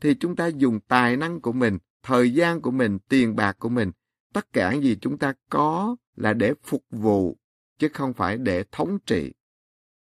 thì 0.00 0.14
chúng 0.14 0.36
ta 0.36 0.46
dùng 0.46 0.80
tài 0.80 1.16
năng 1.16 1.40
của 1.40 1.52
mình 1.52 1.78
thời 2.02 2.34
gian 2.34 2.60
của 2.60 2.70
mình, 2.70 2.98
tiền 2.98 3.36
bạc 3.36 3.56
của 3.58 3.68
mình, 3.68 3.90
tất 4.32 4.52
cả 4.52 4.72
gì 4.72 4.96
chúng 5.00 5.18
ta 5.18 5.34
có 5.50 5.96
là 6.16 6.32
để 6.32 6.54
phục 6.62 6.84
vụ, 6.90 7.36
chứ 7.78 7.88
không 7.94 8.12
phải 8.12 8.38
để 8.38 8.64
thống 8.72 8.98
trị, 9.06 9.32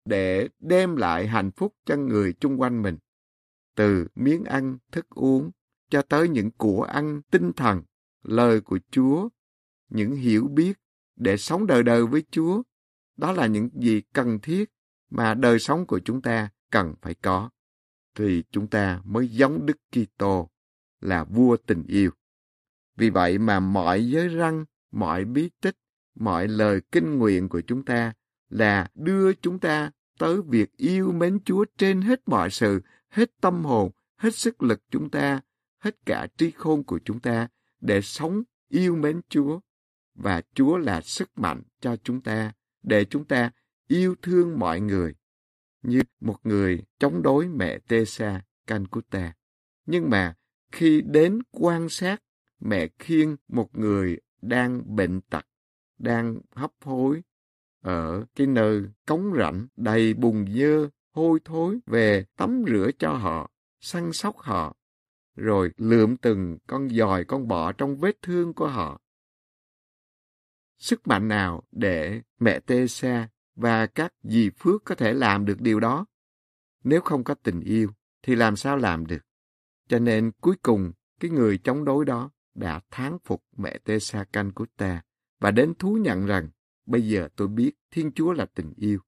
để 0.05 0.49
đem 0.59 0.95
lại 0.95 1.27
hạnh 1.27 1.51
phúc 1.51 1.75
cho 1.86 1.95
người 1.95 2.34
chung 2.34 2.61
quanh 2.61 2.82
mình. 2.82 2.97
Từ 3.76 4.07
miếng 4.15 4.43
ăn, 4.43 4.78
thức 4.91 5.09
uống, 5.09 5.51
cho 5.89 6.01
tới 6.01 6.30
những 6.30 6.51
của 6.51 6.84
ăn 6.84 7.22
tinh 7.32 7.51
thần, 7.53 7.82
lời 8.24 8.61
của 8.61 8.80
Chúa, 8.91 9.30
những 9.89 10.15
hiểu 10.15 10.47
biết 10.47 10.80
để 11.15 11.38
sống 11.38 11.67
đời 11.67 11.84
đời 11.84 12.05
với 12.05 12.24
Chúa. 12.32 12.61
Đó 13.17 13.32
là 13.32 13.47
những 13.47 13.69
gì 13.74 14.01
cần 14.13 14.39
thiết 14.39 14.69
mà 15.09 15.34
đời 15.34 15.59
sống 15.59 15.86
của 15.86 15.99
chúng 15.99 16.22
ta 16.22 16.49
cần 16.69 16.95
phải 17.01 17.13
có. 17.13 17.49
Thì 18.15 18.43
chúng 18.51 18.67
ta 18.67 19.01
mới 19.05 19.28
giống 19.28 19.65
Đức 19.65 19.78
Kitô 19.91 20.49
là 21.01 21.24
vua 21.24 21.57
tình 21.57 21.84
yêu. 21.88 22.11
Vì 22.97 23.09
vậy 23.09 23.38
mà 23.38 23.59
mọi 23.59 24.09
giới 24.09 24.28
răng, 24.28 24.65
mọi 24.91 25.26
bí 25.26 25.49
tích, 25.61 25.76
mọi 26.15 26.47
lời 26.47 26.82
kinh 26.91 27.17
nguyện 27.17 27.49
của 27.49 27.61
chúng 27.61 27.86
ta 27.86 28.13
là 28.49 28.88
đưa 28.95 29.34
chúng 29.34 29.59
ta 29.59 29.91
tới 30.19 30.41
việc 30.41 30.78
yêu 30.78 31.11
mến 31.11 31.39
Chúa 31.45 31.65
trên 31.78 32.01
hết 32.01 32.22
mọi 32.26 32.49
sự, 32.49 32.82
hết 33.12 33.32
tâm 33.41 33.66
hồn, 33.66 33.91
hết 34.16 34.36
sức 34.36 34.64
lực 34.64 34.82
chúng 34.89 35.09
ta, 35.09 35.41
hết 35.80 36.05
cả 36.05 36.28
trí 36.38 36.51
khôn 36.51 36.84
của 36.84 36.99
chúng 37.05 37.20
ta 37.20 37.47
để 37.82 38.01
sống 38.01 38.43
yêu 38.68 38.95
mến 38.95 39.22
Chúa. 39.30 39.59
Và 40.16 40.41
Chúa 40.53 40.78
là 40.78 41.01
sức 41.01 41.30
mạnh 41.36 41.62
cho 41.80 41.95
chúng 42.03 42.22
ta, 42.22 42.51
để 42.84 43.05
chúng 43.05 43.26
ta 43.26 43.51
yêu 43.88 44.16
thương 44.22 44.59
mọi 44.59 44.80
người, 44.82 45.16
như 45.82 46.01
một 46.20 46.38
người 46.43 46.84
chống 46.99 47.22
đối 47.22 47.47
mẹ 47.47 47.80
Tesa 47.80 48.41
Cancuta 48.68 49.34
Nhưng 49.86 50.09
mà 50.09 50.36
khi 50.72 51.01
đến 51.01 51.39
quan 51.51 51.89
sát 51.89 52.24
mẹ 52.59 52.88
khiêng 52.99 53.36
một 53.47 53.78
người 53.78 54.20
đang 54.41 54.95
bệnh 54.95 55.22
tật, 55.22 55.45
đang 55.97 56.41
hấp 56.55 56.72
hối 56.82 57.22
ở 57.82 58.26
cái 58.36 58.47
nơi 58.47 58.84
cống 59.05 59.34
rãnh 59.38 59.68
đầy 59.76 60.14
bùn 60.14 60.45
dơ, 60.57 60.89
hôi 61.12 61.39
thối 61.45 61.80
về 61.86 62.26
tắm 62.38 62.64
rửa 62.68 62.89
cho 62.99 63.14
họ, 63.14 63.51
săn 63.80 64.14
sóc 64.14 64.38
họ, 64.38 64.76
rồi 65.36 65.72
lượm 65.78 66.18
từng 66.18 66.57
con 66.68 66.89
giòi, 66.89 67.26
con 67.26 67.47
bọ 67.47 67.72
trong 67.72 67.95
vết 67.95 68.22
thương 68.22 68.53
của 68.53 68.68
họ. 68.68 69.01
Sức 70.78 71.07
mạnh 71.07 71.28
nào 71.28 71.64
để 71.72 72.22
mẹ 72.39 72.59
Tê 72.59 72.88
Sa 72.88 73.30
và 73.55 73.88
các 73.88 74.14
dì 74.24 74.49
Phước 74.49 74.84
có 74.86 74.95
thể 74.95 75.14
làm 75.14 75.45
được 75.45 75.62
điều 75.62 75.80
đó? 75.80 76.05
Nếu 76.84 77.01
không 77.01 77.24
có 77.24 77.34
tình 77.34 77.62
yêu, 77.62 77.91
thì 78.24 78.36
làm 78.36 78.55
sao 78.55 78.78
làm 78.78 79.05
được? 79.05 79.22
Cho 79.88 79.99
nên 79.99 80.32
cuối 80.41 80.55
cùng, 80.62 80.91
cái 81.20 81.32
người 81.32 81.57
chống 81.57 81.86
đối 81.86 82.05
đó 82.05 82.32
đã 82.55 82.82
thán 82.91 83.18
phục 83.24 83.43
mẹ 83.57 83.78
Teresa 83.78 84.24
canh 84.24 84.51
của 84.51 84.66
ta 84.78 85.01
và 85.39 85.51
đến 85.51 85.74
thú 85.80 85.97
nhận 86.01 86.26
rằng 86.26 86.49
bây 86.86 87.07
giờ 87.07 87.30
tôi 87.36 87.47
biết 87.47 87.72
Thiên 87.91 88.12
Chúa 88.12 88.34
là 88.34 88.45
tình 88.45 88.74
yêu. 88.78 88.99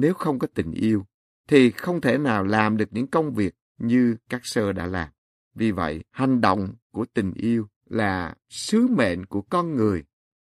Nếu 0.00 0.14
không 0.14 0.38
có 0.38 0.46
tình 0.54 0.72
yêu, 0.72 1.06
thì 1.48 1.70
không 1.70 2.00
thể 2.00 2.18
nào 2.18 2.44
làm 2.44 2.76
được 2.76 2.88
những 2.90 3.06
công 3.06 3.34
việc 3.34 3.54
như 3.78 4.16
các 4.28 4.40
sơ 4.46 4.72
đã 4.72 4.86
làm. 4.86 5.08
Vì 5.54 5.70
vậy, 5.70 6.04
hành 6.10 6.40
động 6.40 6.74
của 6.90 7.04
tình 7.14 7.32
yêu 7.32 7.68
là 7.84 8.34
sứ 8.48 8.86
mệnh 8.86 9.26
của 9.26 9.42
con 9.42 9.76
người, 9.76 10.04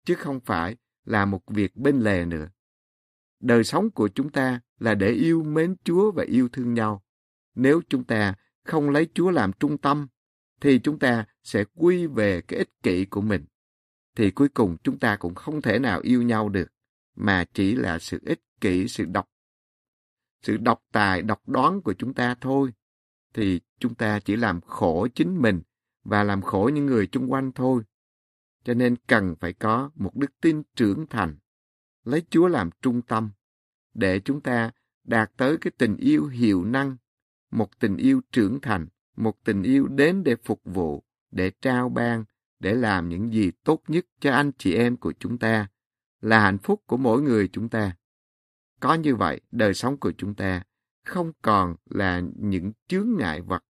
chứ 0.05 0.15
không 0.15 0.39
phải 0.39 0.75
là 1.05 1.25
một 1.25 1.41
việc 1.47 1.75
bên 1.75 1.99
lề 1.99 2.25
nữa. 2.25 2.49
Đời 3.39 3.63
sống 3.63 3.89
của 3.89 4.07
chúng 4.07 4.29
ta 4.29 4.59
là 4.79 4.95
để 4.95 5.09
yêu 5.09 5.43
mến 5.43 5.75
Chúa 5.83 6.11
và 6.11 6.23
yêu 6.23 6.49
thương 6.49 6.73
nhau. 6.73 7.03
Nếu 7.55 7.81
chúng 7.89 8.03
ta 8.03 8.33
không 8.63 8.89
lấy 8.89 9.07
Chúa 9.13 9.31
làm 9.31 9.51
trung 9.53 9.77
tâm, 9.77 10.07
thì 10.61 10.79
chúng 10.79 10.99
ta 10.99 11.25
sẽ 11.43 11.63
quy 11.73 12.07
về 12.07 12.41
cái 12.41 12.59
ích 12.59 12.69
kỷ 12.83 13.05
của 13.05 13.21
mình. 13.21 13.45
Thì 14.15 14.31
cuối 14.31 14.49
cùng 14.49 14.77
chúng 14.83 14.99
ta 14.99 15.15
cũng 15.15 15.35
không 15.35 15.61
thể 15.61 15.79
nào 15.79 15.99
yêu 15.99 16.21
nhau 16.21 16.49
được, 16.49 16.67
mà 17.15 17.45
chỉ 17.53 17.75
là 17.75 17.99
sự 17.99 18.19
ích 18.25 18.39
kỷ, 18.61 18.87
sự 18.87 19.05
độc, 19.05 19.29
sự 20.45 20.57
độc 20.57 20.83
tài, 20.91 21.21
độc 21.21 21.49
đoán 21.49 21.81
của 21.81 21.93
chúng 21.93 22.13
ta 22.13 22.35
thôi. 22.41 22.73
Thì 23.33 23.59
chúng 23.79 23.95
ta 23.95 24.19
chỉ 24.19 24.35
làm 24.35 24.61
khổ 24.61 25.07
chính 25.15 25.41
mình 25.41 25.61
và 26.03 26.23
làm 26.23 26.41
khổ 26.41 26.71
những 26.73 26.85
người 26.85 27.07
chung 27.07 27.31
quanh 27.31 27.51
thôi. 27.51 27.83
Cho 28.63 28.73
nên 28.73 28.95
cần 29.07 29.35
phải 29.39 29.53
có 29.53 29.91
một 29.95 30.15
đức 30.15 30.31
tin 30.41 30.63
trưởng 30.75 31.07
thành, 31.07 31.35
lấy 32.03 32.23
Chúa 32.29 32.47
làm 32.47 32.69
trung 32.81 33.01
tâm, 33.01 33.31
để 33.93 34.19
chúng 34.19 34.41
ta 34.41 34.71
đạt 35.03 35.31
tới 35.37 35.57
cái 35.57 35.71
tình 35.77 35.97
yêu 35.97 36.27
hiệu 36.27 36.63
năng, 36.63 36.97
một 37.51 37.79
tình 37.79 37.97
yêu 37.97 38.21
trưởng 38.31 38.61
thành, 38.61 38.87
một 39.15 39.43
tình 39.43 39.63
yêu 39.63 39.87
đến 39.87 40.23
để 40.23 40.35
phục 40.43 40.61
vụ, 40.65 41.03
để 41.31 41.51
trao 41.61 41.89
ban, 41.89 42.23
để 42.59 42.73
làm 42.73 43.09
những 43.09 43.33
gì 43.33 43.51
tốt 43.63 43.81
nhất 43.87 44.05
cho 44.19 44.31
anh 44.31 44.51
chị 44.57 44.73
em 44.73 44.97
của 44.97 45.13
chúng 45.19 45.37
ta, 45.37 45.67
là 46.21 46.39
hạnh 46.39 46.57
phúc 46.57 46.83
của 46.87 46.97
mỗi 46.97 47.21
người 47.21 47.47
chúng 47.47 47.69
ta. 47.69 47.95
Có 48.79 48.93
như 48.93 49.15
vậy, 49.15 49.41
đời 49.51 49.73
sống 49.73 49.97
của 49.97 50.11
chúng 50.17 50.33
ta 50.33 50.63
không 51.05 51.31
còn 51.41 51.75
là 51.85 52.21
những 52.35 52.71
chướng 52.87 53.07
ngại 53.17 53.41
vật 53.41 53.63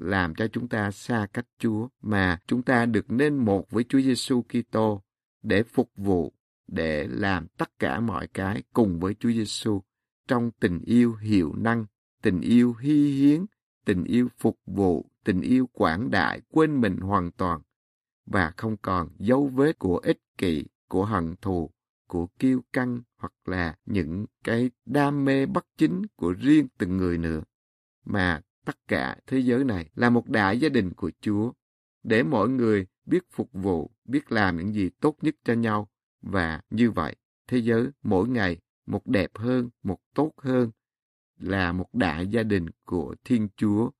làm 0.00 0.34
cho 0.34 0.48
chúng 0.48 0.68
ta 0.68 0.90
xa 0.90 1.26
cách 1.32 1.46
Chúa, 1.58 1.88
mà 2.02 2.38
chúng 2.46 2.62
ta 2.62 2.86
được 2.86 3.10
nên 3.10 3.36
một 3.36 3.70
với 3.70 3.84
Chúa 3.88 4.00
Giêsu 4.00 4.42
Kitô 4.42 5.02
để 5.42 5.62
phục 5.62 5.90
vụ, 5.96 6.32
để 6.66 7.08
làm 7.10 7.46
tất 7.46 7.78
cả 7.78 8.00
mọi 8.00 8.26
cái 8.26 8.62
cùng 8.72 9.00
với 9.00 9.14
Chúa 9.14 9.30
Giêsu 9.30 9.82
trong 10.28 10.50
tình 10.60 10.80
yêu 10.84 11.14
hiệu 11.14 11.54
năng, 11.56 11.86
tình 12.22 12.40
yêu 12.40 12.74
hy 12.74 13.12
hiến, 13.12 13.44
tình 13.84 14.04
yêu 14.04 14.28
phục 14.38 14.58
vụ, 14.66 15.10
tình 15.24 15.40
yêu 15.40 15.68
quảng 15.72 16.10
đại, 16.10 16.40
quên 16.48 16.80
mình 16.80 16.96
hoàn 16.96 17.30
toàn 17.32 17.60
và 18.26 18.52
không 18.56 18.76
còn 18.76 19.08
dấu 19.18 19.46
vết 19.46 19.78
của 19.78 19.98
ích 19.98 20.18
kỷ, 20.38 20.64
của 20.88 21.04
hận 21.04 21.34
thù, 21.36 21.70
của 22.08 22.26
kiêu 22.38 22.62
căng 22.72 23.02
hoặc 23.26 23.48
là 23.48 23.76
những 23.86 24.26
cái 24.44 24.70
đam 24.84 25.24
mê 25.24 25.46
bất 25.46 25.66
chính 25.76 26.02
của 26.16 26.32
riêng 26.32 26.68
từng 26.78 26.96
người 26.96 27.18
nữa, 27.18 27.42
mà 28.04 28.40
tất 28.64 28.76
cả 28.88 29.16
thế 29.26 29.38
giới 29.38 29.64
này 29.64 29.90
là 29.94 30.10
một 30.10 30.28
đại 30.28 30.60
gia 30.60 30.68
đình 30.68 30.92
của 30.92 31.10
Chúa, 31.20 31.52
để 32.02 32.22
mọi 32.22 32.48
người 32.48 32.86
biết 33.06 33.24
phục 33.32 33.52
vụ, 33.52 33.90
biết 34.04 34.32
làm 34.32 34.56
những 34.56 34.72
gì 34.72 34.90
tốt 35.00 35.16
nhất 35.22 35.34
cho 35.44 35.52
nhau, 35.52 35.88
và 36.22 36.60
như 36.70 36.90
vậy, 36.90 37.16
thế 37.48 37.58
giới 37.58 37.86
mỗi 38.02 38.28
ngày 38.28 38.58
một 38.86 39.06
đẹp 39.06 39.30
hơn, 39.34 39.70
một 39.82 39.98
tốt 40.14 40.32
hơn, 40.36 40.70
là 41.38 41.72
một 41.72 41.94
đại 41.94 42.26
gia 42.26 42.42
đình 42.42 42.66
của 42.84 43.14
Thiên 43.24 43.48
Chúa, 43.56 43.90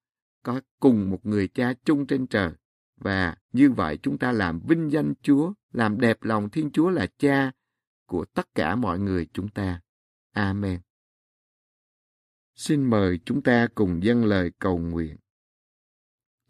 có 0.42 0.60
cùng 0.80 1.10
một 1.10 1.26
người 1.26 1.48
cha 1.48 1.74
chung 1.84 2.06
trên 2.06 2.26
trời. 2.26 2.52
Và 2.96 3.36
như 3.52 3.70
vậy 3.70 3.98
chúng 4.02 4.18
ta 4.18 4.32
làm 4.32 4.60
vinh 4.68 4.92
danh 4.92 5.14
Chúa, 5.22 5.52
làm 5.72 6.00
đẹp 6.00 6.22
lòng 6.22 6.50
Thiên 6.50 6.70
Chúa 6.70 6.90
là 6.90 7.06
cha 7.18 7.52
của 8.06 8.24
tất 8.24 8.54
cả 8.54 8.76
mọi 8.76 8.98
người 8.98 9.26
chúng 9.32 9.48
ta. 9.48 9.80
Amen. 10.32 10.80
Xin 12.54 12.90
mời 12.90 13.20
chúng 13.24 13.42
ta 13.42 13.68
cùng 13.74 14.02
dâng 14.02 14.24
lời 14.24 14.52
cầu 14.58 14.78
nguyện. 14.78 15.16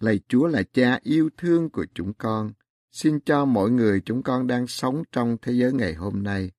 Lạy 0.01 0.21
Chúa 0.29 0.47
là 0.47 0.63
cha 0.63 0.99
yêu 1.03 1.31
thương 1.37 1.71
của 1.71 1.87
chúng 1.95 2.15
con, 2.15 2.53
xin 2.93 3.21
cho 3.21 3.45
mọi 3.45 3.71
người 3.71 4.01
chúng 4.01 4.23
con 4.23 4.47
đang 4.47 4.67
sống 4.67 5.03
trong 5.13 5.37
thế 5.43 5.53
giới 5.53 5.73
ngày 5.73 5.95
hôm 5.95 6.23
nay 6.23 6.51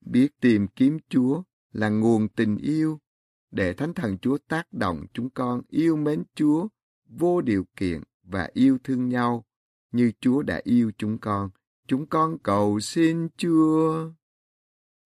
biết 0.00 0.28
tìm 0.40 0.68
kiếm 0.68 0.98
Chúa 1.08 1.42
là 1.72 1.88
nguồn 1.88 2.28
tình 2.28 2.56
yêu 2.56 2.98
để 3.50 3.72
Thánh 3.72 3.94
Thần 3.94 4.18
Chúa 4.18 4.38
tác 4.48 4.72
động 4.72 5.06
chúng 5.12 5.30
con 5.30 5.62
yêu 5.68 5.96
mến 5.96 6.22
Chúa 6.34 6.68
vô 7.06 7.40
điều 7.40 7.64
kiện 7.76 8.02
và 8.22 8.48
yêu 8.52 8.78
thương 8.84 9.08
nhau 9.08 9.44
như 9.92 10.12
Chúa 10.20 10.42
đã 10.42 10.60
yêu 10.64 10.92
chúng 10.98 11.18
con. 11.18 11.50
Chúng 11.86 12.06
con 12.06 12.38
cầu 12.38 12.80
xin 12.80 13.28
Chúa. 13.36 14.10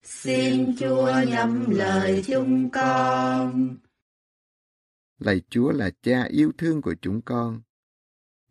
Xin 0.03 0.75
Chúa 0.79 1.11
nhắm 1.27 1.69
lời 1.69 2.23
chúng 2.27 2.69
con. 2.69 3.77
Lạy 5.19 5.41
Chúa 5.49 5.71
là 5.71 5.91
cha 6.01 6.23
yêu 6.23 6.51
thương 6.57 6.81
của 6.81 6.95
chúng 7.01 7.21
con. 7.21 7.61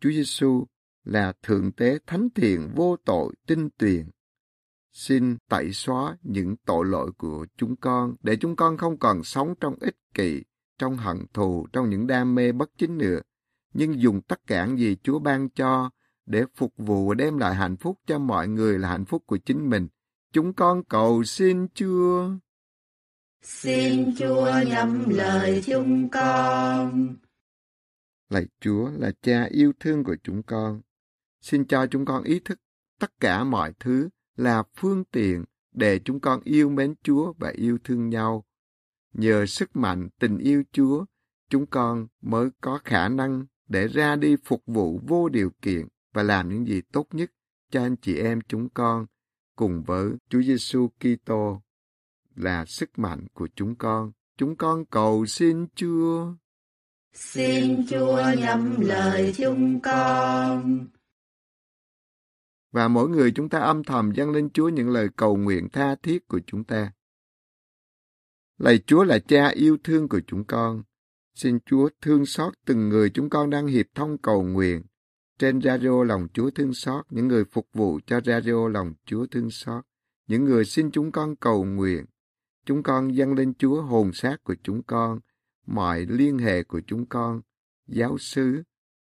Chúa 0.01 0.09
Giêsu 0.09 0.65
là 1.03 1.33
thượng 1.43 1.71
tế 1.71 1.99
thánh 2.07 2.29
thiện 2.35 2.71
vô 2.75 2.97
tội 3.05 3.33
tinh 3.47 3.69
tuyền 3.77 4.09
xin 4.91 5.37
tẩy 5.49 5.71
xóa 5.73 6.17
những 6.21 6.55
tội 6.65 6.85
lỗi 6.85 7.11
của 7.17 7.45
chúng 7.57 7.75
con 7.75 8.15
để 8.23 8.35
chúng 8.35 8.55
con 8.55 8.77
không 8.77 8.97
còn 8.99 9.23
sống 9.23 9.53
trong 9.59 9.75
ích 9.79 9.97
kỷ, 10.13 10.43
trong 10.77 10.97
hận 10.97 11.25
thù, 11.33 11.67
trong 11.73 11.89
những 11.89 12.07
đam 12.07 12.35
mê 12.35 12.51
bất 12.51 12.69
chính 12.77 12.97
nữa, 12.97 13.19
nhưng 13.73 14.01
dùng 14.01 14.21
tất 14.21 14.47
cả 14.47 14.65
những 14.65 14.77
gì 14.77 14.97
Chúa 15.03 15.19
ban 15.19 15.49
cho 15.49 15.89
để 16.25 16.43
phục 16.55 16.73
vụ 16.77 17.07
và 17.07 17.15
đem 17.15 17.37
lại 17.37 17.55
hạnh 17.55 17.77
phúc 17.77 17.99
cho 18.05 18.19
mọi 18.19 18.47
người 18.47 18.79
là 18.79 18.89
hạnh 18.89 19.05
phúc 19.05 19.23
của 19.25 19.37
chính 19.37 19.69
mình. 19.69 19.87
Chúng 20.33 20.53
con 20.53 20.83
cầu 20.83 21.23
xin 21.23 21.67
Chúa. 21.73 22.31
Xin 23.41 24.15
Chúa 24.17 24.51
nhắm 24.67 25.09
lời 25.09 25.63
chúng 25.65 26.09
con. 26.09 27.15
Lạy 28.29 28.47
Chúa 28.59 28.89
là 28.97 29.11
cha 29.21 29.43
yêu 29.43 29.73
thương 29.79 30.03
của 30.03 30.15
chúng 30.23 30.43
con. 30.43 30.81
Xin 31.41 31.67
cho 31.67 31.87
chúng 31.87 32.05
con 32.05 32.23
ý 32.23 32.39
thức 32.39 32.59
tất 32.99 33.19
cả 33.19 33.43
mọi 33.43 33.73
thứ 33.79 34.09
là 34.35 34.63
phương 34.75 35.03
tiện 35.03 35.43
để 35.71 35.99
chúng 36.05 36.19
con 36.19 36.41
yêu 36.43 36.69
mến 36.69 36.93
Chúa 37.03 37.33
và 37.37 37.49
yêu 37.55 37.77
thương 37.83 38.09
nhau. 38.09 38.45
Nhờ 39.13 39.45
sức 39.45 39.75
mạnh 39.75 40.09
tình 40.19 40.37
yêu 40.37 40.63
Chúa, 40.71 41.05
chúng 41.49 41.65
con 41.65 42.07
mới 42.21 42.49
có 42.61 42.79
khả 42.83 43.09
năng 43.09 43.45
để 43.67 43.87
ra 43.87 44.15
đi 44.15 44.35
phục 44.45 44.63
vụ 44.65 44.99
vô 45.07 45.29
điều 45.29 45.51
kiện 45.61 45.87
và 46.13 46.23
làm 46.23 46.49
những 46.49 46.67
gì 46.67 46.81
tốt 46.91 47.07
nhất 47.11 47.31
cho 47.71 47.81
anh 47.81 47.95
chị 47.95 48.17
em 48.17 48.39
chúng 48.47 48.69
con 48.69 49.05
cùng 49.55 49.83
với 49.83 50.11
Chúa 50.29 50.41
Giêsu 50.41 50.89
Kitô 50.99 51.61
là 52.35 52.65
sức 52.65 52.99
mạnh 52.99 53.27
của 53.33 53.47
chúng 53.55 53.75
con. 53.75 54.11
Chúng 54.37 54.55
con 54.55 54.85
cầu 54.85 55.25
xin 55.25 55.67
Chúa. 55.75 56.33
Xin 57.13 57.85
Chúa 57.89 58.21
nhắm 58.37 58.81
lời 58.81 59.33
chúng 59.37 59.79
con. 59.79 60.87
Và 62.71 62.87
mỗi 62.87 63.09
người 63.09 63.31
chúng 63.31 63.49
ta 63.49 63.59
âm 63.59 63.83
thầm 63.83 64.11
dâng 64.11 64.31
lên 64.31 64.49
Chúa 64.49 64.69
những 64.69 64.89
lời 64.89 65.07
cầu 65.15 65.37
nguyện 65.37 65.69
tha 65.69 65.95
thiết 65.95 66.27
của 66.27 66.39
chúng 66.47 66.63
ta. 66.63 66.91
Lạy 68.57 68.79
Chúa 68.85 69.03
là 69.03 69.19
cha 69.19 69.47
yêu 69.47 69.77
thương 69.83 70.09
của 70.09 70.21
chúng 70.27 70.43
con. 70.43 70.83
Xin 71.35 71.59
Chúa 71.65 71.89
thương 72.01 72.25
xót 72.25 72.53
từng 72.65 72.89
người 72.89 73.09
chúng 73.09 73.29
con 73.29 73.49
đang 73.49 73.67
hiệp 73.67 73.85
thông 73.95 74.17
cầu 74.17 74.43
nguyện. 74.43 74.83
Trên 75.39 75.61
radio 75.61 76.03
lòng 76.03 76.27
Chúa 76.33 76.49
thương 76.49 76.73
xót, 76.73 77.05
những 77.09 77.27
người 77.27 77.45
phục 77.45 77.67
vụ 77.73 77.99
cho 78.05 78.21
radio 78.25 78.67
lòng 78.67 78.93
Chúa 79.05 79.25
thương 79.25 79.49
xót, 79.49 79.83
những 80.27 80.43
người 80.43 80.65
xin 80.65 80.91
chúng 80.91 81.11
con 81.11 81.35
cầu 81.35 81.65
nguyện. 81.65 82.05
Chúng 82.65 82.83
con 82.83 83.15
dâng 83.15 83.33
lên 83.33 83.53
Chúa 83.53 83.81
hồn 83.81 84.13
xác 84.13 84.43
của 84.43 84.55
chúng 84.63 84.83
con, 84.83 85.19
mọi 85.65 86.05
liên 86.05 86.37
hệ 86.37 86.63
của 86.63 86.81
chúng 86.87 87.05
con, 87.05 87.41
giáo 87.87 88.17
xứ, 88.17 88.63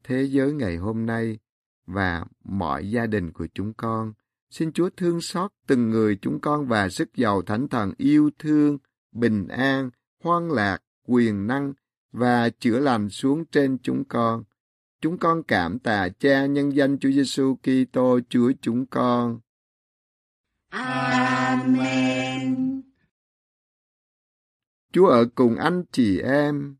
thế 0.04 0.24
giới 0.24 0.54
ngày 0.54 0.78
hôm 0.78 1.06
nay 1.06 1.40
và 1.86 2.26
mọi 2.44 2.90
gia 2.90 3.06
đình 3.06 3.32
của 3.32 3.48
chúng 3.54 3.74
con. 3.74 4.14
Xin 4.50 4.72
Chúa 4.72 4.90
thương 4.98 5.22
xót 5.22 5.52
từng 5.68 5.90
người 5.90 6.18
chúng 6.22 6.40
con 6.40 6.68
và 6.68 6.90
sức 6.90 7.16
giàu 7.16 7.42
thánh 7.42 7.68
thần 7.68 7.94
yêu 7.98 8.30
thương, 8.40 8.78
bình 9.12 9.48
an, 9.48 9.90
hoan 10.24 10.50
lạc, 10.50 10.78
quyền 11.08 11.48
năng 11.48 11.74
và 12.12 12.50
chữa 12.50 12.80
lành 12.80 13.10
xuống 13.10 13.46
trên 13.46 13.78
chúng 13.84 14.04
con. 14.06 14.44
Chúng 15.04 15.18
con 15.18 15.43
cảm 15.43 15.80
tạ 15.80 16.10
Cha 16.20 16.45
nhân 16.45 16.76
danh 16.76 16.97
Chúa 16.99 17.12
Giêsu 17.12 17.56
Kitô 17.56 18.20
Chúa 18.30 18.51
chúng 18.62 18.86
con. 18.86 19.39
Amen. 20.70 22.01
Chúa 24.93 25.08
ở 25.08 25.26
cùng 25.36 25.56
anh 25.56 25.84
chị 25.91 26.20
em 26.20 26.76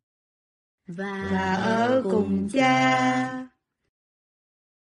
và, 0.88 1.30
và 1.32 1.54
ở 1.54 2.02
cùng 2.04 2.50
cha. 2.54 3.48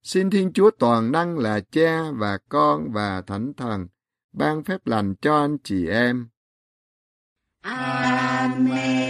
Xin 0.02 0.30
Thiên 0.30 0.52
Chúa 0.52 0.70
toàn 0.78 1.12
năng 1.12 1.38
là 1.38 1.60
Cha 1.70 2.02
và 2.12 2.38
Con 2.48 2.92
và 2.92 3.22
Thánh 3.22 3.52
Thần 3.54 3.86
ban 4.32 4.64
phép 4.64 4.86
lành 4.86 5.14
cho 5.20 5.40
anh 5.40 5.56
chị 5.64 5.86
em. 5.86 6.28
Amen. 7.60 9.04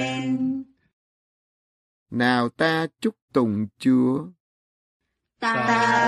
Nào 2.15 2.49
ta 2.49 2.87
chúc 3.01 3.15
tùng 3.33 3.67
Chúa. 3.79 4.27
Ta 5.41 5.55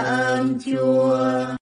ơn 0.06 0.58
Chúa. 0.64 1.56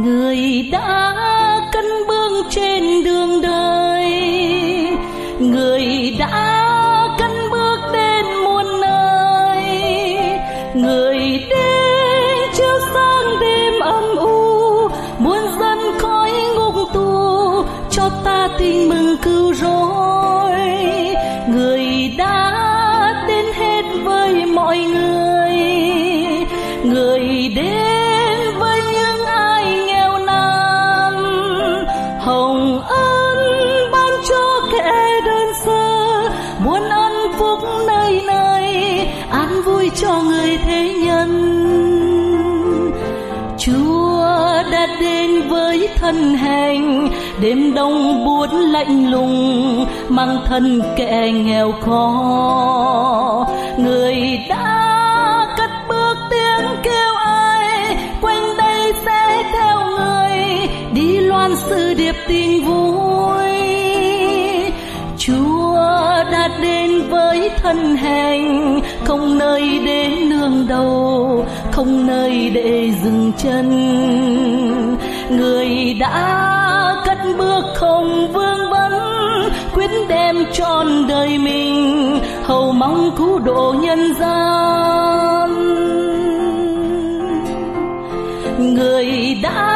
Người 0.00 0.68
đã 0.72 1.14
cân 1.72 1.84
bước 2.08 2.46
trên 2.50 3.04
đường 3.04 3.40
đời. 3.40 4.10
Người 5.38 6.16
đã 6.18 6.51
đã 44.92 45.00
đến 45.00 45.48
với 45.48 45.88
thân 45.96 46.34
hành. 46.34 47.08
Đêm 47.40 47.74
đông 47.74 48.24
buốt 48.24 48.46
lạnh 48.52 49.10
lùng, 49.10 49.86
mang 50.08 50.38
thân 50.46 50.82
kẻ 50.96 51.30
nghèo 51.32 51.72
khó. 51.80 53.46
Người 53.78 54.38
đã 54.48 55.46
cất 55.56 55.70
bước 55.88 56.14
tiếng 56.30 56.68
kêu 56.82 57.14
ai, 57.26 57.96
quanh 58.20 58.56
đây 58.58 58.92
sẽ 59.06 59.42
theo 59.52 59.76
người, 59.90 60.68
đi 60.94 61.18
loan 61.18 61.56
sự 61.56 61.94
điệp 61.94 62.14
tin 62.28 62.64
vui. 62.64 63.52
Chúa 65.18 65.74
đã 66.32 66.48
đến 66.62 67.02
với 67.10 67.50
thân 67.56 67.96
hành, 67.96 68.80
không 69.04 69.38
nơi 69.38 69.80
đến 69.86 70.28
nương 70.28 70.66
đầu 70.68 71.44
không 71.72 72.06
nơi 72.06 72.50
để 72.50 72.92
dừng 73.04 73.32
chân. 73.38 73.68
Người 75.30 75.96
đã 76.00 77.02
cất 77.06 77.18
bước 77.38 77.64
không 77.74 78.32
vương 78.32 78.70
vấn, 78.70 78.92
quyết 79.74 79.90
đem 80.08 80.44
trọn 80.52 81.06
đời 81.08 81.38
mình 81.38 82.18
hầu 82.44 82.72
mong 82.72 83.10
cứu 83.16 83.38
độ 83.38 83.74
nhân 83.80 84.14
gian. 84.14 85.50
Người 88.58 89.38
đã 89.42 89.71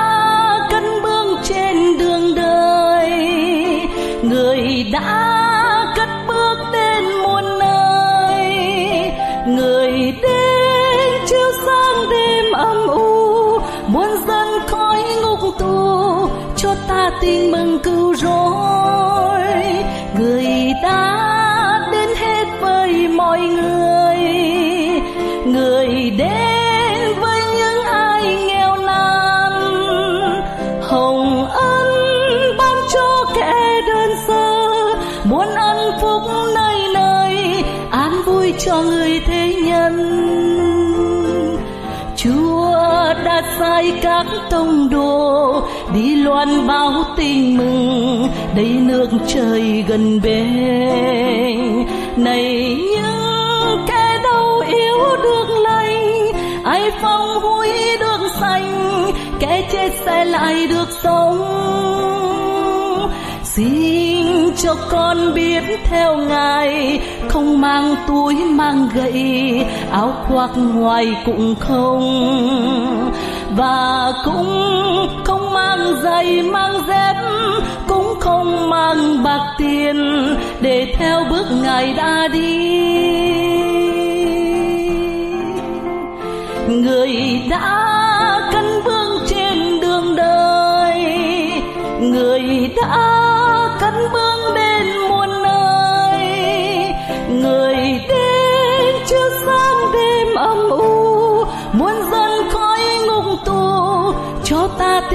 tin 17.21 17.51
mừng 17.51 17.79
cứu 17.79 18.15
rỗi. 18.15 19.43
Người 20.19 20.73
ta 20.83 21.89
đến 21.93 22.09
hết 22.17 22.45
với 22.61 23.09
mọi 23.09 23.41
người. 23.41 24.19
Người 25.45 26.11
đến 26.19 27.21
với 27.21 27.41
những 27.57 27.85
ai 27.85 28.37
nghèo 28.47 28.77
nàn. 28.77 29.53
Hồng 30.83 31.47
ân 31.51 31.87
ban 32.59 32.77
cho 32.93 33.25
kẻ 33.35 33.53
đơn 33.89 34.11
sơ. 34.27 34.65
Muốn 35.25 35.49
ân 35.55 35.77
phúc 36.01 36.23
nơi 36.55 36.79
nơi, 36.95 37.65
an 37.91 38.13
vui 38.27 38.55
cho 38.59 38.83
người 38.83 39.21
thế 39.27 39.55
nhân. 39.65 40.13
Chúa 42.17 42.75
đã 43.25 43.43
sai 43.59 43.93
các 44.03 44.27
tông 44.51 44.91
đồ, 44.91 45.63
đi 45.95 46.17
loan 46.17 46.67
báo 46.67 47.05
tin 47.27 47.57
mừng 47.57 48.29
đây 48.57 48.69
nước 48.69 49.09
trời 49.27 49.85
gần 49.89 50.21
bên 50.23 51.87
này 52.17 52.77
những 52.77 53.85
kẻ 53.87 54.21
đau 54.25 54.63
yếu 54.69 54.99
được 55.23 55.49
lành 55.63 56.33
ai 56.65 56.91
phong 57.03 57.41
vui 57.43 57.69
được 58.01 58.29
xanh 58.41 59.11
kẻ 59.41 59.69
chết 59.73 59.91
sẽ 60.05 60.25
lại 60.25 60.67
được 60.67 60.89
sống. 61.03 61.39
Xin 63.43 64.27
cho 64.57 64.75
con 64.91 65.35
biết 65.35 65.63
theo 65.85 66.17
ngài, 66.17 67.01
không 67.29 67.61
mang 67.61 67.95
túi 68.09 68.35
mang 68.35 68.89
gậy, 68.95 69.67
áo 69.91 70.13
khoác 70.29 70.51
ngoài 70.57 71.17
cũng 71.27 71.55
không 71.61 72.86
và 73.57 74.13
cũng 74.25 74.47
không 75.25 75.53
mang 75.53 75.95
giày, 76.03 76.43
mang 76.43 76.83
dép, 76.89 77.15
cũng 77.89 78.21
không 78.21 78.71
mang 78.71 79.23
bạc 79.23 79.55
tiền 79.59 79.97
để 80.61 80.95
theo 80.99 81.25
bước 81.31 81.47
ngài 81.63 81.95
đã 81.95 82.29
đi. 82.29 82.87
Người 86.69 87.43
đã 87.51 88.51
cân 88.53 88.65
bước 88.85 89.23
trên 89.27 89.81
đường 89.81 90.17
đời, 90.17 91.03
người 92.01 92.71
đã 92.77 92.99
cân 93.81 93.95
bước 94.13 94.36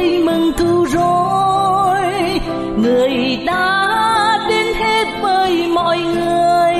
tin 0.02 0.26
mừng 0.26 0.54
cứu 0.54 0.88
rỗi. 0.88 2.40
Người 2.78 3.40
đã 3.46 4.48
đến 4.50 4.74
hết 4.74 5.06
với 5.22 5.68
mọi 5.68 6.00
người. 6.00 6.76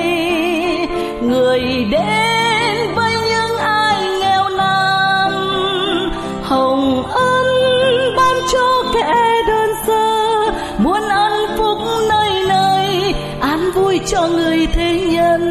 Người 1.22 1.62
đến 1.92 2.96
với 2.96 3.14
những 3.14 3.58
ai 3.58 4.08
nghèo 4.20 4.50
nàn. 4.50 5.32
Hồng 6.44 7.04
ân 7.12 7.48
ban 8.18 8.36
cho 8.54 8.84
kẻ 8.94 9.14
đơn 9.48 9.70
sơ. 9.88 10.36
Muốn 10.78 11.02
ăn 11.10 11.32
phúc 11.58 11.78
nơi 12.10 12.44
nơi, 12.48 13.14
an 13.42 13.72
vui 13.72 14.00
cho 14.08 14.28
người 14.28 14.68
thế 14.74 15.00
nhân. 15.12 15.42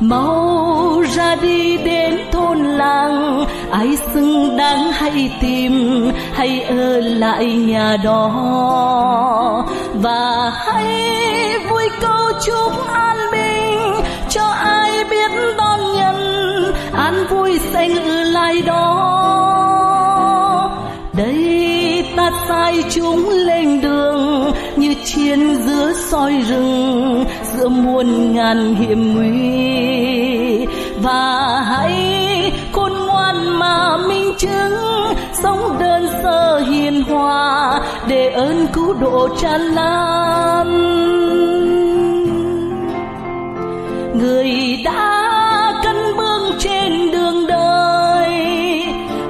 Mau 0.00 1.02
ra 1.14 1.36
đi 1.42 1.76
đến 1.76 2.18
thôn 2.32 2.58
làng 2.58 3.44
ai 3.74 3.96
xứng 4.14 4.56
đáng 4.56 4.92
hay 4.92 5.30
tìm 5.40 5.72
hay 6.32 6.60
ở 6.60 7.00
lại 7.00 7.46
nhà 7.46 7.96
đó. 8.04 9.66
Và 9.94 10.52
hãy 10.56 10.86
vui 11.70 11.88
câu 12.00 12.32
chúc 12.46 12.86
an 12.88 13.16
bình 13.32 14.00
cho 14.30 14.44
ai 14.44 15.04
biết 15.10 15.30
đón 15.58 15.80
nhận 15.96 16.16
an 16.92 17.26
vui 17.30 17.58
sẽ 17.72 17.88
ngự 17.88 18.22
lại 18.22 18.62
đó. 18.62 19.10
Đây 21.12 22.04
ta 22.16 22.30
sai 22.48 22.84
chúng 22.90 23.28
lên 23.30 23.80
đường 23.80 24.52
như 24.76 24.94
chiến 25.04 25.56
giữa 25.66 25.92
soi 26.10 26.32
rừng 26.48 27.24
giữa 27.56 27.68
muôn 27.68 28.34
ngàn 28.34 28.74
hiểm 28.74 29.14
nguy. 29.14 30.66
Và 31.02 31.62
hãy 31.66 32.13
sống 35.44 35.78
đơn 35.78 36.08
sơ 36.22 36.58
hiền 36.58 37.02
hòa, 37.02 37.80
để 38.08 38.30
ơn 38.30 38.66
cứu 38.72 38.94
độ 38.94 39.28
tràn 39.40 39.60
lan. 39.60 40.68
Người 44.14 44.78
đã 44.84 45.80
cân 45.84 45.96
bước 46.16 46.56
trên 46.58 47.10
đường 47.12 47.46
đời, 47.46 48.30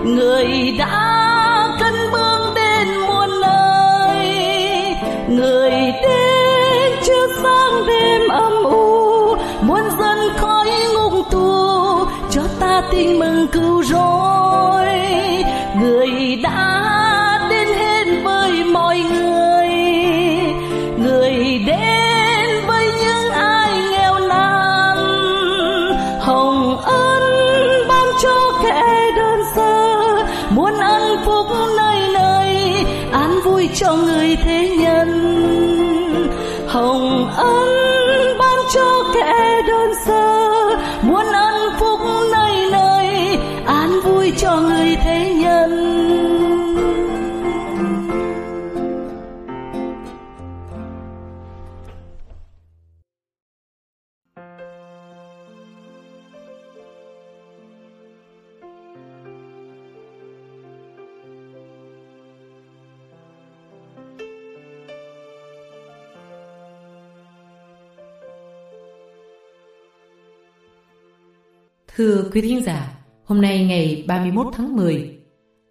người 0.05 0.77
đã 0.79 1.77
cân 1.81 1.95
bước 2.13 2.53
đến 2.55 2.89
muôn 3.07 3.41
nơi. 3.41 4.27
Người 5.29 5.71
đến 6.03 6.93
chưa 7.07 7.27
sáng 7.43 7.87
đêm 7.87 8.29
âm 8.29 8.53
u, 8.65 9.37
muôn 9.63 9.83
dân 9.99 10.19
khói 10.37 10.71
ngục 10.95 11.27
tù 11.31 12.05
cho 12.31 12.43
ta 12.61 12.83
tin 12.91 13.19
mừng 13.19 13.47
cứu 13.47 13.83
rỗi. 13.83 14.44
Thưa 71.97 72.31
quý 72.33 72.41
thính 72.41 72.63
giả, 72.63 72.99
hôm 73.25 73.41
nay 73.41 73.65
ngày 73.67 74.05
31 74.09 74.47
tháng 74.53 74.77
10, 74.77 75.19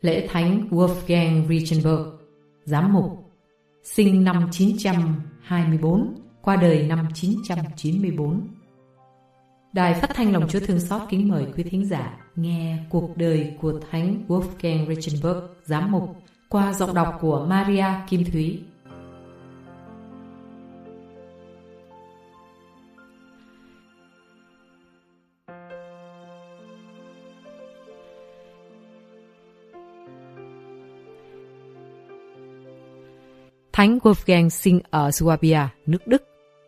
lễ 0.01 0.27
thánh 0.27 0.67
Wolfgang 0.69 1.47
Richenberg, 1.47 2.07
giám 2.65 2.93
mục, 2.93 3.31
sinh 3.83 4.23
năm 4.23 4.47
924, 4.51 6.15
qua 6.41 6.55
đời 6.55 6.87
năm 6.87 7.07
994. 7.13 8.47
Đài 9.73 9.93
phát 9.93 10.09
thanh 10.13 10.33
lòng 10.33 10.47
Chúa 10.49 10.59
Thương 10.59 10.79
Xót 10.79 11.01
kính 11.09 11.29
mời 11.29 11.45
quý 11.57 11.63
thính 11.63 11.85
giả 11.85 12.17
nghe 12.35 12.77
cuộc 12.89 13.17
đời 13.17 13.53
của 13.61 13.79
Thánh 13.91 14.23
Wolfgang 14.27 14.95
Richenberg, 14.95 15.39
giám 15.63 15.91
mục, 15.91 16.15
qua 16.49 16.73
giọng 16.73 16.93
đọc 16.93 17.17
của 17.21 17.45
Maria 17.49 17.85
Kim 18.09 18.25
Thúy. 18.25 18.63
Thánh 33.73 33.97
Wolfgang 33.97 34.49
sinh 34.49 34.79
ở 34.89 35.09
Swabia, 35.09 35.67
nước 35.85 36.07
Đức 36.07 36.23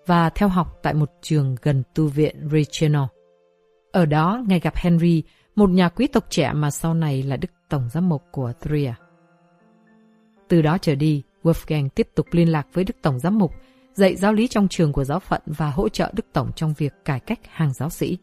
và 0.05 0.29
theo 0.29 0.49
học 0.49 0.79
tại 0.83 0.93
một 0.93 1.11
trường 1.21 1.55
gần 1.61 1.83
tu 1.95 2.07
viện 2.07 2.49
Reichenau. 2.51 3.09
Ở 3.91 4.05
đó, 4.05 4.43
Ngài 4.47 4.59
gặp 4.59 4.75
Henry, 4.75 5.23
một 5.55 5.69
nhà 5.69 5.89
quý 5.89 6.07
tộc 6.07 6.25
trẻ 6.29 6.51
mà 6.53 6.71
sau 6.71 6.93
này 6.93 7.23
là 7.23 7.37
Đức 7.37 7.47
Tổng 7.69 7.89
Giám 7.93 8.09
mục 8.09 8.23
của 8.31 8.51
Trier. 8.63 8.93
Từ 10.47 10.61
đó 10.61 10.77
trở 10.77 10.95
đi, 10.95 11.23
Wolfgang 11.43 11.89
tiếp 11.89 12.07
tục 12.15 12.27
liên 12.31 12.51
lạc 12.51 12.67
với 12.73 12.83
Đức 12.83 12.95
Tổng 13.01 13.19
Giám 13.19 13.37
mục, 13.37 13.51
dạy 13.93 14.15
giáo 14.15 14.33
lý 14.33 14.47
trong 14.47 14.67
trường 14.67 14.93
của 14.93 15.03
giáo 15.03 15.19
phận 15.19 15.41
và 15.45 15.69
hỗ 15.69 15.89
trợ 15.89 16.11
Đức 16.15 16.25
Tổng 16.33 16.51
trong 16.55 16.73
việc 16.77 16.93
cải 17.05 17.19
cách 17.19 17.39
hàng 17.49 17.73
giáo 17.73 17.89
sĩ. 17.89 18.17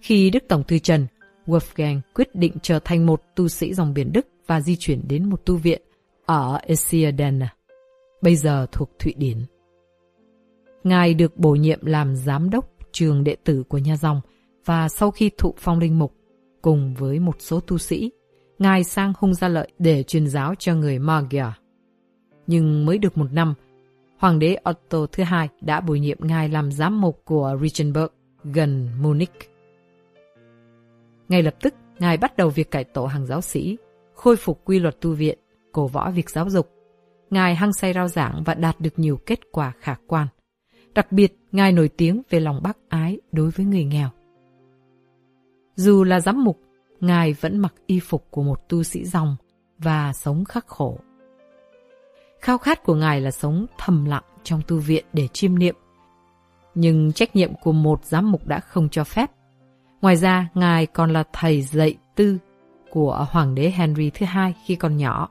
Khi 0.00 0.30
Đức 0.30 0.44
Tổng 0.48 0.62
từ 0.68 0.78
trần, 0.78 1.06
Wolfgang 1.46 2.00
quyết 2.14 2.34
định 2.34 2.52
trở 2.62 2.78
thành 2.78 3.06
một 3.06 3.22
tu 3.36 3.48
sĩ 3.48 3.74
dòng 3.74 3.94
biển 3.94 4.12
Đức 4.12 4.26
và 4.46 4.60
di 4.60 4.76
chuyển 4.76 5.08
đến 5.08 5.30
một 5.30 5.42
tu 5.46 5.56
viện 5.56 5.82
ở 6.30 6.58
Esiaden, 6.62 7.40
bây 8.22 8.36
giờ 8.36 8.66
thuộc 8.72 8.90
Thụy 8.98 9.14
Điển. 9.16 9.38
Ngài 10.84 11.14
được 11.14 11.36
bổ 11.36 11.50
nhiệm 11.50 11.84
làm 11.84 12.16
giám 12.16 12.50
đốc 12.50 12.64
trường 12.92 13.24
đệ 13.24 13.36
tử 13.44 13.62
của 13.68 13.78
nhà 13.78 13.96
dòng 13.96 14.20
và 14.64 14.88
sau 14.88 15.10
khi 15.10 15.30
thụ 15.38 15.54
phong 15.58 15.78
linh 15.78 15.98
mục 15.98 16.14
cùng 16.62 16.94
với 16.94 17.18
một 17.18 17.36
số 17.38 17.60
tu 17.60 17.78
sĩ, 17.78 18.10
Ngài 18.58 18.84
sang 18.84 19.12
hung 19.18 19.34
gia 19.34 19.48
lợi 19.48 19.72
để 19.78 20.02
truyền 20.02 20.26
giáo 20.26 20.54
cho 20.58 20.74
người 20.74 20.98
Magyar. 20.98 21.52
Nhưng 22.46 22.86
mới 22.86 22.98
được 22.98 23.18
một 23.18 23.32
năm, 23.32 23.54
Hoàng 24.18 24.38
đế 24.38 24.56
Otto 24.70 25.06
thứ 25.12 25.22
hai 25.22 25.48
đã 25.60 25.80
bổ 25.80 25.94
nhiệm 25.94 26.18
Ngài 26.20 26.48
làm 26.48 26.72
giám 26.72 27.00
mục 27.00 27.22
của 27.24 27.58
Reichenberg 27.60 28.12
gần 28.44 28.88
Munich. 29.00 29.50
Ngay 31.28 31.42
lập 31.42 31.54
tức, 31.60 31.74
Ngài 31.98 32.16
bắt 32.16 32.36
đầu 32.36 32.48
việc 32.48 32.70
cải 32.70 32.84
tổ 32.84 33.06
hàng 33.06 33.26
giáo 33.26 33.40
sĩ, 33.40 33.76
khôi 34.14 34.36
phục 34.36 34.60
quy 34.64 34.78
luật 34.78 35.00
tu 35.00 35.12
viện, 35.12 35.38
cổ 35.72 35.86
võ 35.86 36.10
việc 36.10 36.30
giáo 36.30 36.50
dục. 36.50 36.70
Ngài 37.30 37.54
hăng 37.54 37.72
say 37.72 37.92
rao 37.92 38.08
giảng 38.08 38.42
và 38.46 38.54
đạt 38.54 38.80
được 38.80 38.98
nhiều 38.98 39.18
kết 39.26 39.40
quả 39.52 39.72
khả 39.80 39.94
quan. 40.06 40.26
Đặc 40.94 41.12
biệt, 41.12 41.36
Ngài 41.52 41.72
nổi 41.72 41.88
tiếng 41.88 42.22
về 42.30 42.40
lòng 42.40 42.60
bác 42.62 42.78
ái 42.88 43.20
đối 43.32 43.50
với 43.50 43.66
người 43.66 43.84
nghèo. 43.84 44.08
Dù 45.74 46.04
là 46.04 46.20
giám 46.20 46.44
mục, 46.44 46.60
Ngài 47.00 47.32
vẫn 47.32 47.58
mặc 47.58 47.74
y 47.86 48.00
phục 48.00 48.26
của 48.30 48.42
một 48.42 48.68
tu 48.68 48.82
sĩ 48.82 49.04
dòng 49.04 49.36
và 49.78 50.12
sống 50.12 50.44
khắc 50.44 50.66
khổ. 50.66 50.98
Khao 52.40 52.58
khát 52.58 52.82
của 52.82 52.94
Ngài 52.94 53.20
là 53.20 53.30
sống 53.30 53.66
thầm 53.78 54.04
lặng 54.04 54.24
trong 54.42 54.60
tu 54.68 54.78
viện 54.78 55.04
để 55.12 55.28
chiêm 55.32 55.58
niệm. 55.58 55.74
Nhưng 56.74 57.12
trách 57.12 57.36
nhiệm 57.36 57.54
của 57.54 57.72
một 57.72 58.04
giám 58.04 58.32
mục 58.32 58.46
đã 58.46 58.60
không 58.60 58.88
cho 58.88 59.04
phép. 59.04 59.30
Ngoài 60.02 60.16
ra, 60.16 60.48
Ngài 60.54 60.86
còn 60.86 61.10
là 61.10 61.24
thầy 61.32 61.62
dạy 61.62 61.96
tư 62.16 62.38
của 62.90 63.26
Hoàng 63.30 63.54
đế 63.54 63.70
Henry 63.70 64.10
thứ 64.10 64.26
hai 64.26 64.54
khi 64.66 64.76
còn 64.76 64.96
nhỏ. 64.96 65.28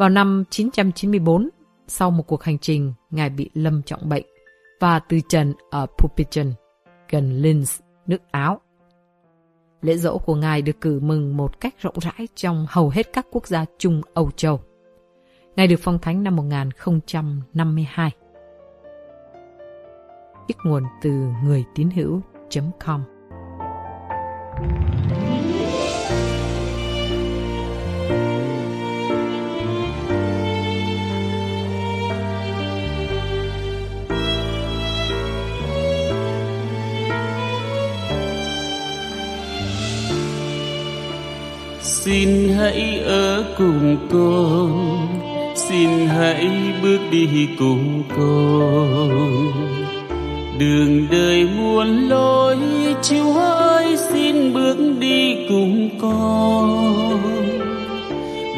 Vào 0.00 0.08
năm 0.08 0.44
994, 0.50 1.48
sau 1.86 2.10
một 2.10 2.22
cuộc 2.26 2.42
hành 2.42 2.58
trình, 2.58 2.92
Ngài 3.10 3.30
bị 3.30 3.50
lâm 3.54 3.82
trọng 3.82 4.08
bệnh 4.08 4.24
và 4.80 4.98
từ 4.98 5.20
trần 5.28 5.54
ở 5.70 5.86
Pupichen, 5.98 6.52
gần 7.10 7.42
Linz, 7.42 7.80
nước 8.06 8.22
Áo. 8.30 8.60
Lễ 9.82 9.96
dỗ 9.96 10.18
của 10.18 10.34
Ngài 10.34 10.62
được 10.62 10.80
cử 10.80 11.00
mừng 11.00 11.36
một 11.36 11.60
cách 11.60 11.74
rộng 11.80 11.94
rãi 12.00 12.28
trong 12.34 12.66
hầu 12.68 12.90
hết 12.90 13.12
các 13.12 13.26
quốc 13.30 13.46
gia 13.46 13.64
Trung 13.78 14.00
Âu 14.14 14.30
Châu. 14.30 14.60
Ngài 15.56 15.66
được 15.66 15.80
phong 15.80 15.98
thánh 15.98 16.22
năm 16.22 16.36
1052. 16.36 18.10
Ít 20.46 20.56
nguồn 20.64 20.82
từ 21.02 21.10
người 21.44 21.64
tín 21.74 21.90
hữu.com 21.90 23.02
xin 42.04 42.48
hãy 42.48 43.00
ở 43.04 43.44
cùng 43.58 43.96
con. 44.12 45.08
Xin 45.54 45.88
hãy 46.06 46.50
bước 46.82 46.98
đi 47.10 47.48
cùng 47.58 48.02
con. 48.16 49.10
Đường 50.58 51.06
đời 51.10 51.48
muôn 51.58 52.08
lối, 52.08 52.56
chúa 53.02 53.38
ơi, 53.40 53.96
xin 53.96 54.52
bước 54.54 54.76
đi 54.98 55.36
cùng 55.48 55.88
con. 56.00 57.20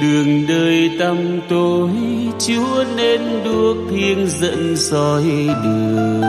Đường 0.02 0.46
đời 0.48 0.90
tăm 0.98 1.16
tối, 1.48 1.90
chúa 2.38 2.84
nên 2.96 3.20
đuốc 3.44 3.76
thiêng 3.90 4.26
dẫn 4.40 4.76
soi 4.76 5.24
đường. 5.64 6.20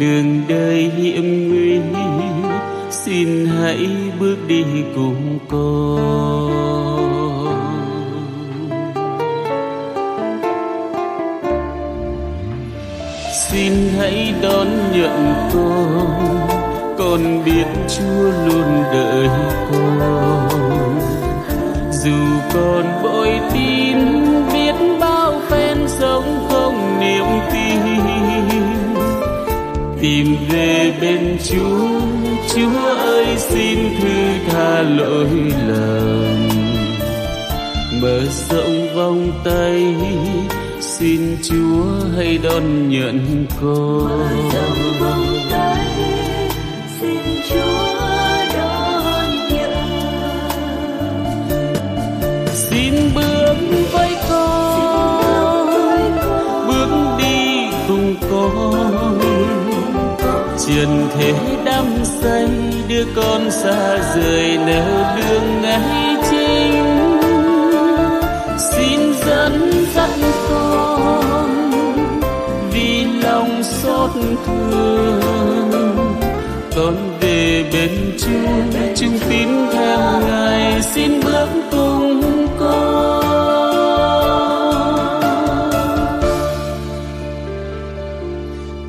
Đường 0.00 0.40
đời 0.48 0.90
hiểm 0.96 1.48
nguy 1.48 1.78
xin 3.10 3.46
hãy 3.46 3.88
bước 4.20 4.36
đi 4.46 4.64
cùng 4.94 5.38
con 5.48 6.70
xin 13.48 13.72
hãy 13.98 14.34
đón 14.42 14.66
nhận 14.92 15.34
con 15.52 16.40
con 16.98 17.44
biết 17.44 17.66
chúa 17.88 18.30
luôn 18.46 18.84
đợi 18.92 19.28
con 19.70 21.00
dù 21.92 22.16
con 22.54 23.02
bội 23.02 23.40
tin, 23.52 23.98
biết 24.52 24.74
bao 25.00 25.40
phen 25.48 25.78
sống 25.88 26.46
không 26.48 27.00
niềm 27.00 27.24
tin. 27.52 28.04
Tìm 30.00 30.36
về 30.50 30.92
bên 31.00 31.38
chúa 31.44 32.29
chúa 32.54 32.94
ơi 32.96 33.26
xin 33.38 33.78
thứ 34.00 34.08
tha 34.48 34.82
lỗi 34.82 35.28
lầm. 35.68 36.48
Mở 38.02 38.20
rộng 38.50 38.94
vòng 38.94 39.32
tay 39.44 39.94
xin 40.80 41.36
chúa 41.42 41.84
hãy 42.16 42.38
đón 42.42 42.88
nhận 42.88 43.46
con. 43.60 44.26
Xin 52.52 52.94
bước 53.14 53.54
với 53.92 54.16
con 54.28 56.16
bước 56.68 57.16
đi 57.18 57.70
cùng 57.88 58.14
con. 58.30 59.20
Trần 60.76 61.08
thế 61.14 61.34
đắm 61.64 61.99
say 62.22 62.48
đưa 62.88 63.04
con 63.16 63.50
xa 63.50 63.98
rời 64.14 64.58
nẻo 64.66 65.16
đường 65.16 65.62
ngay 65.62 66.16
chính 66.30 67.20
xin 68.58 69.00
dẫn 69.26 69.84
dắt 69.94 70.10
con 70.48 71.70
vì 72.72 73.04
lòng 73.22 73.62
xót 73.62 74.10
thương. 74.46 75.20
Con 76.76 76.96
về 77.20 77.64
bên 77.72 78.16
chúa 78.18 78.80
chung 78.96 79.18
tín 79.28 79.48
theo 79.72 80.20
ngài, 80.20 80.82
xin 80.82 81.20
bước 81.24 81.48
cùng 81.70 82.46
con. 82.58 83.20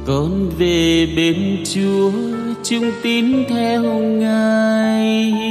Con 0.08 0.50
về 0.60 1.08
bên 1.16 1.64
chúa 1.74 2.31
chung 2.72 2.92
tín 3.04 3.46
theo 3.50 3.84
ngài. 4.00 5.51